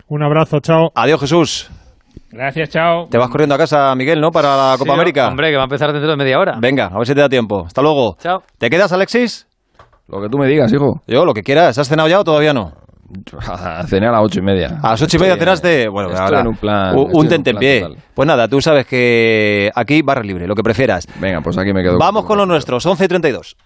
Un 0.09 0.23
abrazo, 0.23 0.61
chao. 0.61 0.91
Adiós, 0.95 1.21
Jesús. 1.21 1.71
Gracias, 2.31 2.69
chao. 2.71 3.07
Te 3.11 3.17
vas 3.19 3.29
corriendo 3.29 3.55
a 3.55 3.59
casa, 3.59 3.95
Miguel, 3.95 4.21
¿no? 4.21 4.31
Para 4.31 4.57
la 4.73 4.77
Copa 4.79 4.93
Sí, 4.93 4.95
América. 4.95 5.29
Hombre, 5.29 5.51
que 5.51 5.57
va 5.57 5.63
a 5.63 5.65
empezar 5.65 5.93
dentro 5.93 6.11
de 6.11 6.17
media 6.17 6.39
hora. 6.39 6.57
Venga, 6.61 6.87
a 6.87 6.99
ver 6.99 7.07
si 7.07 7.15
te 7.15 7.21
da 7.21 7.29
tiempo. 7.29 7.65
Hasta 7.67 7.81
luego. 7.83 8.17
Chao. 8.21 8.43
¿Te 8.59 8.69
quedas, 8.71 8.93
Alexis? 8.93 9.47
Lo 10.09 10.21
que 10.21 10.29
tú 10.29 10.37
me 10.39 10.47
digas, 10.49 10.73
hijo. 10.73 11.01
Yo, 11.07 11.25
lo 11.25 11.33
que 11.33 11.43
quieras. 11.43 11.79
¿Has 11.79 11.89
cenado 11.89 12.09
ya 12.09 12.21
o 12.21 12.25
todavía 12.25 12.53
no? 12.53 12.73
Cené 13.87 14.09
a 14.09 14.11
las 14.13 14.23
ocho 14.23 14.41
y 14.41 14.43
media. 14.43 14.79
A 14.83 14.91
las 14.91 15.03
ocho 15.03 15.17
y 15.17 15.21
media 15.21 15.37
cenaste. 15.37 15.89
Bueno, 15.89 16.09
estoy 16.11 16.25
ahora. 16.25 16.41
en 16.41 16.47
un 16.49 16.57
plan. 16.57 16.97
un- 16.97 17.03
estoy 17.03 17.03
en 17.03 17.07
Un 17.07 17.13
plan 17.13 17.29
tentempié. 17.29 17.87
Pues 18.15 18.27
nada, 18.27 18.49
tú 18.49 18.61
sabes 18.61 18.87
que 18.87 19.71
aquí 19.75 20.03
barra 20.03 20.23
libre, 20.23 20.47
lo 20.49 20.55
que 20.55 20.63
prefieras. 20.63 21.07
Venga, 21.21 21.41
pues 21.41 21.57
aquí 21.57 21.73
me 21.73 21.83
quedo. 21.83 21.99
Vamos 21.99 22.23
contigo. 22.23 22.29
con 22.29 22.39
los 22.39 22.49
nuestros, 22.49 22.85
11 22.85 23.05
y 23.05 23.09
32. 23.09 23.57